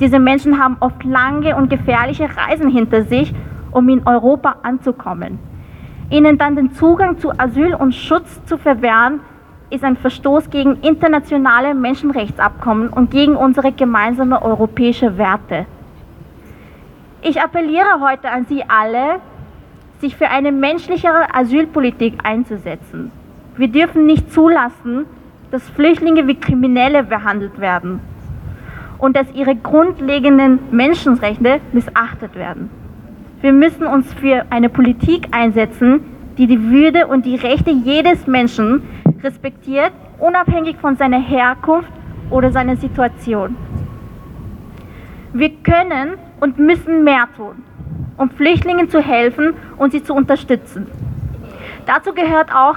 [0.00, 3.32] Diese Menschen haben oft lange und gefährliche Reisen hinter sich,
[3.70, 5.38] um in Europa anzukommen.
[6.10, 9.20] Ihnen dann den Zugang zu Asyl und Schutz zu verwehren,
[9.70, 15.66] ist ein Verstoß gegen internationale Menschenrechtsabkommen und gegen unsere gemeinsamen europäischen Werte.
[17.22, 19.20] Ich appelliere heute an Sie alle,
[20.00, 23.10] sich für eine menschlichere Asylpolitik einzusetzen.
[23.56, 25.06] Wir dürfen nicht zulassen,
[25.50, 28.00] dass Flüchtlinge wie Kriminelle behandelt werden
[28.98, 32.70] und dass ihre grundlegenden Menschenrechte missachtet werden.
[33.40, 36.00] Wir müssen uns für eine Politik einsetzen,
[36.38, 38.82] die die Würde und die Rechte jedes Menschen
[39.22, 41.92] respektiert, unabhängig von seiner Herkunft
[42.30, 43.56] oder seiner Situation.
[45.32, 47.62] Wir können und müssen mehr tun,
[48.16, 50.86] um Flüchtlingen zu helfen und sie zu unterstützen.
[51.86, 52.76] Dazu gehört auch,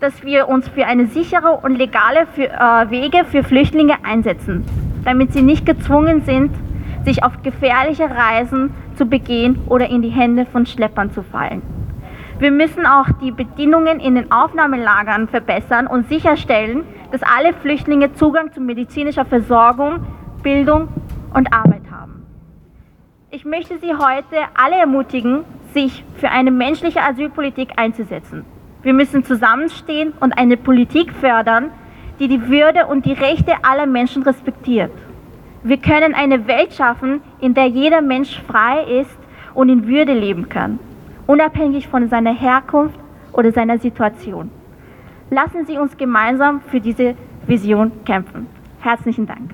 [0.00, 4.64] dass wir uns für eine sichere und legale äh, Wege für Flüchtlinge einsetzen,
[5.04, 6.50] damit sie nicht gezwungen sind,
[7.04, 11.62] sich auf gefährliche Reisen zu begehen oder in die Hände von Schleppern zu fallen.
[12.38, 18.52] Wir müssen auch die Bedingungen in den Aufnahmelagern verbessern und sicherstellen, dass alle Flüchtlinge Zugang
[18.52, 20.00] zu medizinischer Versorgung,
[20.42, 20.88] Bildung
[21.32, 22.26] und Arbeit haben.
[23.30, 28.44] Ich möchte Sie heute alle ermutigen, sich für eine menschliche Asylpolitik einzusetzen.
[28.82, 31.70] Wir müssen zusammenstehen und eine Politik fördern,
[32.18, 34.92] die die Würde und die Rechte aller Menschen respektiert.
[35.62, 39.16] Wir können eine Welt schaffen, in der jeder Mensch frei ist
[39.54, 40.78] und in Würde leben kann,
[41.26, 42.98] unabhängig von seiner Herkunft
[43.32, 44.50] oder seiner Situation.
[45.30, 47.14] Lassen Sie uns gemeinsam für diese
[47.46, 48.46] Vision kämpfen.
[48.80, 49.50] Herzlichen Dank.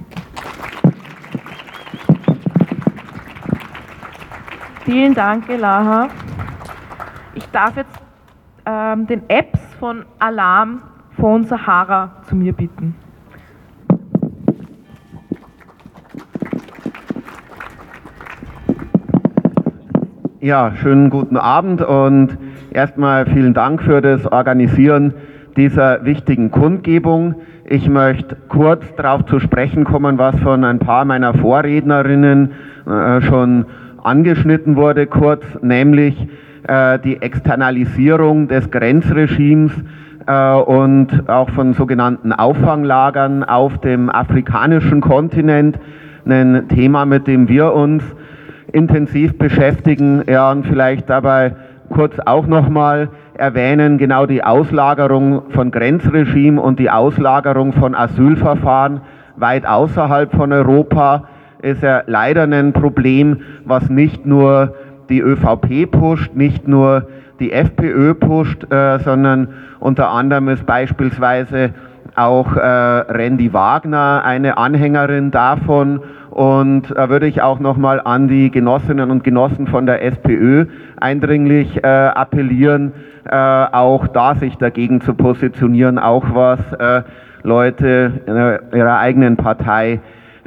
[4.85, 6.09] Vielen Dank, Elaha.
[7.35, 8.01] Ich darf jetzt
[8.67, 10.83] ähm, den Apps von Alarm
[11.21, 12.95] von Sahara zu mir bitten.
[20.41, 22.39] Ja, schönen guten Abend und
[22.71, 25.13] erstmal vielen Dank für das Organisieren
[25.59, 27.35] dieser wichtigen Kundgebung.
[27.67, 32.53] Ich möchte kurz darauf zu sprechen kommen, was von ein paar meiner Vorrednerinnen
[32.87, 33.67] äh, schon
[34.03, 36.17] angeschnitten wurde, kurz, nämlich
[36.67, 39.73] äh, die Externalisierung des Grenzregimes
[40.31, 45.79] und auch von sogenannten Auffanglagern auf dem afrikanischen Kontinent.
[46.25, 48.05] Ein Thema, mit dem wir uns
[48.73, 50.23] intensiv beschäftigen.
[50.29, 51.57] Ja, und vielleicht dabei
[51.89, 59.01] kurz auch nochmal erwähnen, genau die Auslagerung von Grenzregime und die Auslagerung von Asylverfahren
[59.37, 61.25] weit außerhalb von Europa
[61.63, 64.75] ist ja leider ein Problem, was nicht nur
[65.09, 67.09] die ÖVP pusht, nicht nur
[67.41, 69.49] die FPÖ pusht, äh, sondern
[69.81, 71.71] unter anderem ist beispielsweise
[72.17, 76.01] auch äh, Randy Wagner eine Anhängerin davon.
[76.31, 80.67] Und da würde ich auch nochmal an die Genossinnen und Genossen von der SPÖ
[81.01, 82.93] eindringlich äh, appellieren,
[83.29, 87.03] äh, auch da sich dagegen zu positionieren, auch was äh,
[87.43, 90.01] Leute ihrer eigenen Partei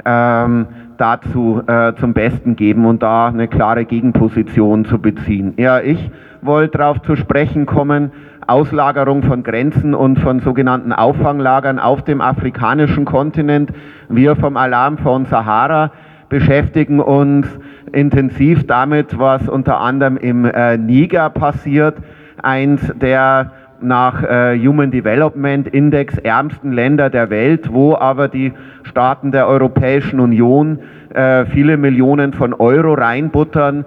[0.06, 0.68] ähm,
[0.98, 5.54] dazu äh, zum Besten geben und da eine klare Gegenposition zu beziehen.
[5.58, 8.12] Ja, ich wollte darauf zu sprechen kommen,
[8.48, 13.72] Auslagerung von Grenzen und von sogenannten Auffanglagern auf dem afrikanischen Kontinent.
[14.10, 15.92] Wir vom Alarmfonds Sahara
[16.30, 17.48] beschäftigen uns
[17.92, 21.98] intensiv damit, was unter anderem im äh, Niger passiert,
[22.42, 23.52] eins der
[23.84, 28.54] nach äh, Human Development Index ärmsten Länder der Welt, wo aber die
[28.84, 30.80] Staaten der Europäischen Union
[31.14, 33.86] äh, viele Millionen von Euro reinbuttern,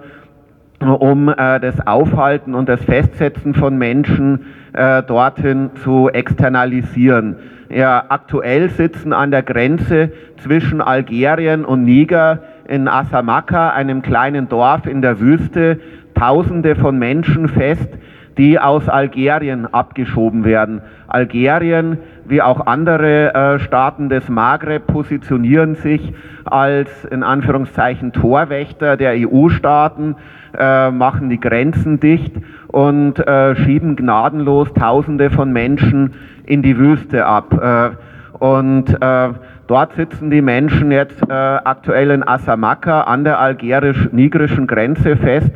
[0.79, 7.37] um äh, das Aufhalten und das Festsetzen von Menschen äh, dorthin zu externalisieren.
[7.69, 14.85] Ja, aktuell sitzen an der Grenze zwischen Algerien und Niger in Asamaka, einem kleinen Dorf
[14.85, 15.79] in der Wüste,
[16.13, 17.89] Tausende von Menschen fest,
[18.37, 20.81] die aus Algerien abgeschoben werden.
[21.07, 26.13] Algerien wie auch andere äh, Staaten des Maghreb positionieren sich
[26.45, 30.15] als in Anführungszeichen Torwächter der EU-Staaten,
[30.57, 32.35] äh, machen die Grenzen dicht
[32.67, 36.13] und äh, schieben gnadenlos Tausende von Menschen
[36.45, 37.53] in die Wüste ab.
[37.53, 39.29] Äh, und äh,
[39.67, 45.51] dort sitzen die Menschen jetzt äh, aktuell in Asamaka an der algerisch-nigrischen Grenze fest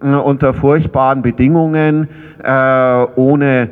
[0.00, 2.08] unter furchtbaren Bedingungen,
[2.44, 3.70] ohne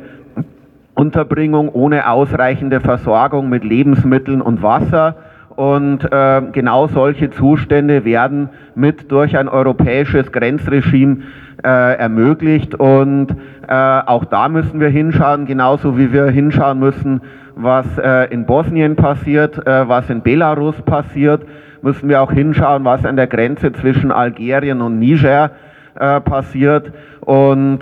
[0.95, 5.15] Unterbringung, ohne ausreichende Versorgung mit Lebensmitteln und Wasser.
[5.55, 11.17] Und äh, genau solche Zustände werden mit durch ein europäisches Grenzregime
[11.63, 12.73] äh, ermöglicht.
[12.75, 13.35] Und
[13.67, 17.21] äh, auch da müssen wir hinschauen, genauso wie wir hinschauen müssen,
[17.55, 21.43] was äh, in Bosnien passiert, äh, was in Belarus passiert,
[21.83, 25.51] müssen wir auch hinschauen, was an der Grenze zwischen Algerien und Niger
[25.95, 26.91] äh, passiert.
[27.21, 27.79] Und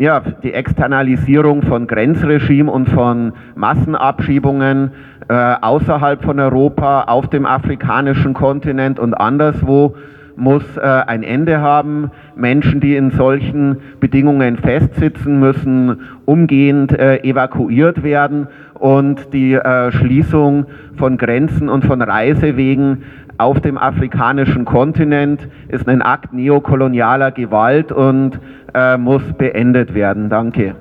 [0.00, 4.92] ja, die Externalisierung von Grenzregime und von Massenabschiebungen
[5.28, 9.96] äh, außerhalb von Europa, auf dem afrikanischen Kontinent und anderswo
[10.36, 12.10] muss äh, ein Ende haben.
[12.36, 20.66] Menschen, die in solchen Bedingungen festsitzen, müssen umgehend äh, evakuiert werden und die äh, Schließung
[20.96, 23.02] von Grenzen und von Reisewegen
[23.38, 28.38] auf dem afrikanischen Kontinent ist ein Akt neokolonialer Gewalt und
[28.74, 30.28] äh, muss beendet werden.
[30.28, 30.74] Danke.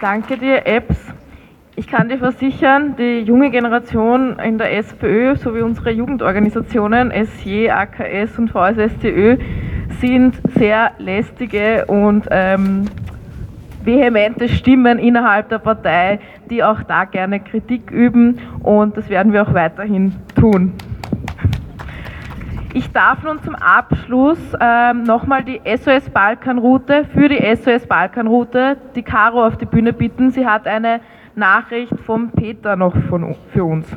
[0.00, 1.12] Danke dir, Epps.
[1.76, 8.38] Ich kann dir versichern, die junge Generation in der SPÖ sowie unsere Jugendorganisationen SJ, AKS
[8.38, 9.38] und VSSTÖ
[10.00, 12.84] sind sehr lästige und ähm,
[13.84, 16.20] vehemente Stimmen innerhalb der Partei,
[16.50, 20.74] die auch da gerne Kritik üben und das werden wir auch weiterhin tun.
[22.72, 29.02] Ich darf nun zum Abschluss ähm, nochmal die SOS Balkanroute für die SOS Balkanroute, die
[29.02, 30.30] Caro auf die Bühne bitten.
[30.30, 31.00] Sie hat eine
[31.34, 33.88] Nachricht vom Peter noch von, für uns.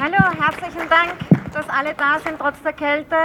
[0.00, 1.14] Hallo, herzlichen Dank,
[1.52, 3.16] dass alle da sind trotz der Kälte.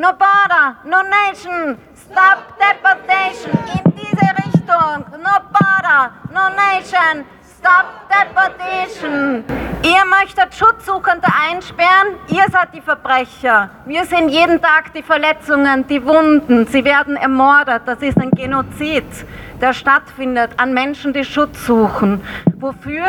[0.00, 5.04] No border, no nation, stop deportation in diese Richtung.
[5.22, 7.26] No border, no nation,
[7.58, 9.44] stop deportation.
[9.82, 13.68] Ihr möchtet Schutzsuchende einsperren, ihr seid die Verbrecher.
[13.84, 16.66] Wir sehen jeden Tag die Verletzungen, die Wunden.
[16.66, 17.82] Sie werden ermordet.
[17.84, 19.04] Das ist ein Genozid,
[19.60, 22.24] der stattfindet an Menschen, die Schutz suchen.
[22.54, 23.04] Wofür?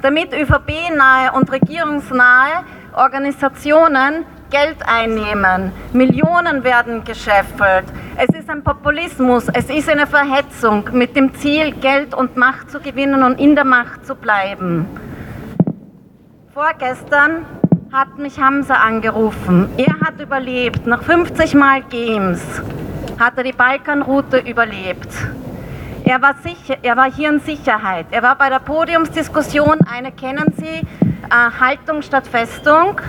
[0.00, 2.62] Damit ÖVP-nahe und regierungsnahe
[2.94, 5.72] Organisationen Geld einnehmen.
[5.92, 7.84] Millionen werden gescheffelt.
[8.16, 12.80] Es ist ein Populismus, es ist eine Verhetzung mit dem Ziel, Geld und Macht zu
[12.80, 14.86] gewinnen und in der Macht zu bleiben.
[16.54, 17.44] Vorgestern
[17.92, 19.68] hat mich Hamza angerufen.
[19.76, 20.86] Er hat überlebt.
[20.86, 22.40] Nach 50 Mal Games
[23.18, 25.08] hat er die Balkanroute überlebt.
[26.04, 28.06] Er war, sicher, er war hier in Sicherheit.
[28.10, 33.00] Er war bei der Podiumsdiskussion, eine kennen Sie, äh, Haltung statt Festung,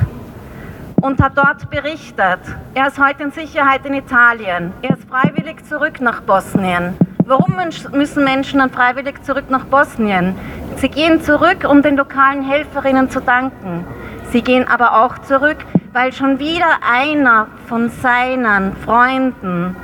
[1.01, 2.39] und hat dort berichtet.
[2.73, 4.73] Er ist heute in Sicherheit in Italien.
[4.81, 6.95] Er ist freiwillig zurück nach Bosnien.
[7.25, 7.55] Warum
[7.91, 10.35] müssen Menschen dann freiwillig zurück nach Bosnien?
[10.77, 13.85] Sie gehen zurück, um den lokalen Helferinnen zu danken.
[14.31, 15.57] Sie gehen aber auch zurück,
[15.93, 19.75] weil schon wieder einer von seinen Freunden,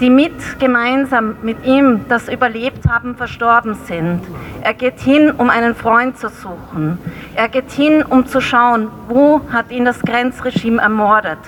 [0.00, 4.20] die mit gemeinsam mit ihm das überlebt haben, verstorben sind.
[4.62, 6.98] Er geht hin, um einen Freund zu suchen.
[7.34, 11.38] Er geht hin, um zu schauen, wo hat ihn das Grenzregime ermordet.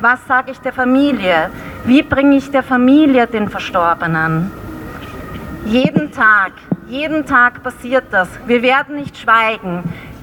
[0.00, 1.50] Was sage ich der Familie?
[1.84, 4.50] Wie bringe ich der Familie den Verstorbenen?
[5.64, 6.52] Jeden Tag
[6.94, 8.28] jeden Tag passiert das.
[8.46, 9.82] Wir werden nicht schweigen.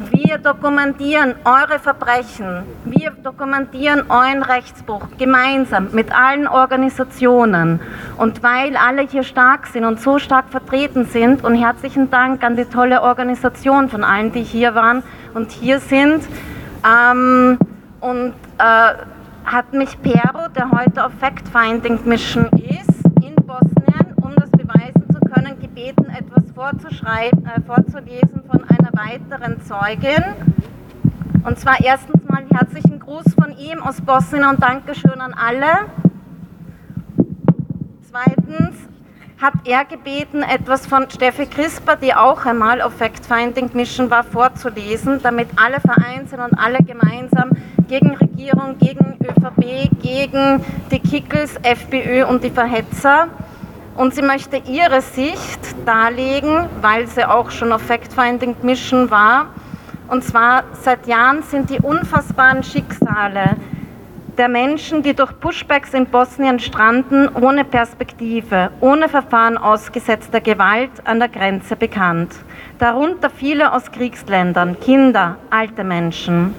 [0.09, 2.63] Wir dokumentieren eure Verbrechen.
[2.86, 7.82] Wir dokumentieren euren Rechtsbruch gemeinsam mit allen Organisationen.
[8.17, 12.55] Und weil alle hier stark sind und so stark vertreten sind, und herzlichen Dank an
[12.55, 15.03] die tolle Organisation von allen, die hier waren
[15.34, 16.24] und hier sind.
[16.88, 17.59] Ähm,
[17.99, 18.93] und äh,
[19.43, 25.19] hat mich Pero, der heute auf Fact-Finding Mission ist, in Bosnien, um das beweisen zu
[25.30, 30.24] können, gebeten, etwas vorzuschreiben, äh, vorzulesen von einer weiteren Zeugin.
[31.43, 35.88] Und zwar erstens mal herzlichen Gruß von ihm aus Bosnien und Dankeschön an alle.
[38.10, 38.76] Zweitens
[39.41, 45.20] hat er gebeten, etwas von Steffi Crisper, die auch einmal auf Fact-Finding Mission war, vorzulesen,
[45.24, 47.49] damit alle vereint sind und alle gemeinsam
[47.88, 53.30] gegen Regierung, gegen ÖVP, gegen die Kickels, FPÖ und die Verhetzer
[53.96, 59.48] und sie möchte ihre Sicht darlegen, weil sie auch schon auf Fact-Finding Mission war.
[60.08, 63.57] Und zwar seit Jahren sind die unfassbaren Schicksale
[64.38, 71.20] der Menschen, die durch Pushbacks in Bosnien stranden, ohne Perspektive, ohne Verfahren ausgesetzter Gewalt an
[71.20, 72.34] der Grenze bekannt.
[72.80, 76.56] Darunter viele aus Kriegsländern, Kinder, alte Menschen.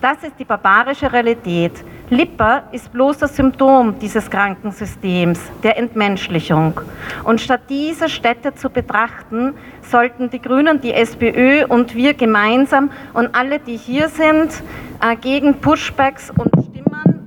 [0.00, 1.72] Das ist die barbarische Realität.
[2.08, 6.80] Lipper ist bloß das Symptom dieses Krankensystems, der Entmenschlichung.
[7.24, 13.34] Und statt diese Städte zu betrachten, sollten die Grünen, die SPÖ und wir gemeinsam und
[13.34, 14.62] alle, die hier sind,
[15.00, 17.24] äh, gegen Pushbacks und Stimmen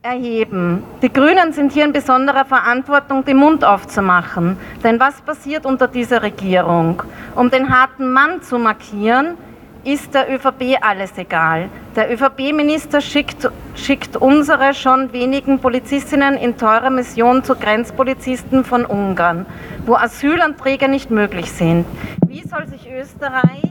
[0.00, 0.82] erheben.
[1.02, 4.56] Die Grünen sind hier in besonderer Verantwortung, den Mund aufzumachen.
[4.82, 7.02] Denn was passiert unter dieser Regierung?
[7.34, 9.36] Um den harten Mann zu markieren,
[9.84, 11.68] ist der ÖVP alles egal.
[11.96, 19.46] Der ÖVP-Minister schickt, schickt unsere schon wenigen Polizistinnen in teurer Mission zu Grenzpolizisten von Ungarn,
[19.86, 21.86] wo Asylanträge nicht möglich sind.
[22.26, 23.62] Wie soll sich Österreich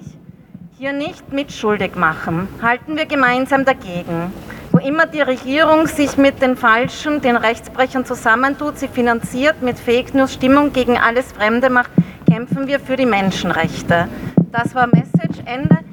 [0.78, 2.48] hier nicht mitschuldig machen?
[2.62, 4.32] Halten wir gemeinsam dagegen.
[4.72, 10.14] Wo immer die Regierung sich mit den Falschen, den Rechtsbrechern zusammentut, sie finanziert, mit Fake
[10.14, 11.92] News Stimmung gegen alles Fremde macht,
[12.30, 14.08] kämpfen wir für die Menschenrechte.
[14.52, 15.87] Das war Message, Ende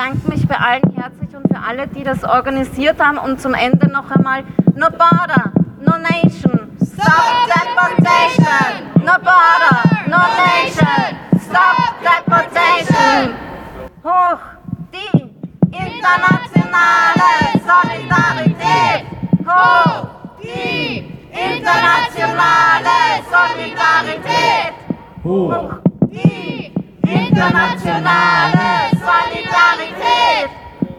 [0.00, 3.18] bedanke mich bei allen herzlich und für alle, die das organisiert haben.
[3.18, 4.44] Und zum Ende noch einmal,
[4.74, 8.88] no border, no nation, stop deportation.
[8.96, 13.34] No border, no nation, stop deportation.
[14.02, 14.40] Hoch
[14.90, 15.28] die
[15.70, 17.30] internationale
[17.68, 19.04] Solidarität.
[19.46, 20.08] Hoch
[20.42, 22.96] die internationale
[23.28, 24.72] Solidarität.
[25.22, 25.74] Hoch
[26.10, 26.72] die
[27.02, 28.89] internationale Solidarität.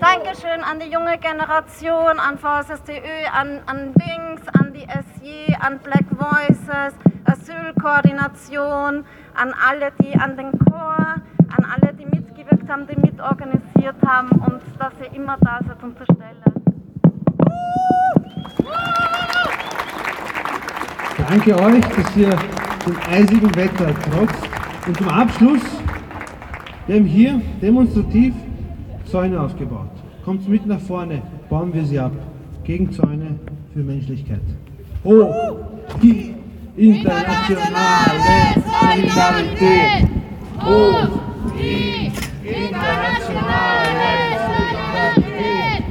[0.02, 6.06] Dankeschön an die junge Generation, an VSSTÖ, an, an Dings, an die SJ, an Black
[6.10, 6.94] Voices,
[7.26, 9.06] Asylkoordination,
[9.36, 11.16] an alle, die an den Chor,
[11.56, 15.98] an alle, die mitgewirkt haben, die mitorganisiert haben und dass ihr immer da seid und
[15.98, 16.52] zur Stelle.
[21.30, 24.50] Danke euch, dass ihr dem eisigen Wetter trotzt.
[24.88, 25.81] Und zum Abschluss,
[26.88, 28.34] wir haben hier demonstrativ
[29.06, 29.90] Zäune aufgebaut.
[30.24, 32.12] Kommt mit nach vorne, bauen wir sie ab.
[32.64, 33.40] Gegen Zäune
[33.74, 34.42] für Menschlichkeit.
[35.04, 35.56] Hoch
[36.02, 36.36] die
[36.78, 38.20] internationale
[38.56, 40.08] Solidarität!
[40.62, 41.20] Hoch
[41.58, 42.12] die
[42.48, 43.88] internationale
[45.16, 45.84] Solidarität!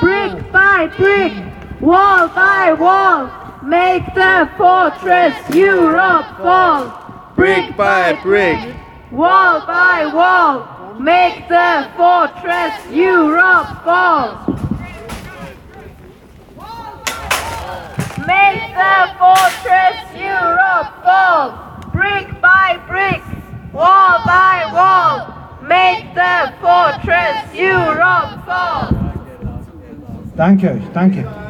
[0.00, 1.32] Brick by brick,
[1.80, 3.30] wall by wall,
[3.62, 6.92] make the fortress Europe fall.
[7.36, 8.58] Brick by brick,
[9.12, 14.40] Wall by wall, make the fortress Europe fall.
[18.26, 21.76] Make the fortress Europe fall.
[21.92, 23.22] Brick by brick,
[23.74, 28.88] wall by wall, make the fortress Europe fall.
[30.34, 31.41] Danke euch, danke.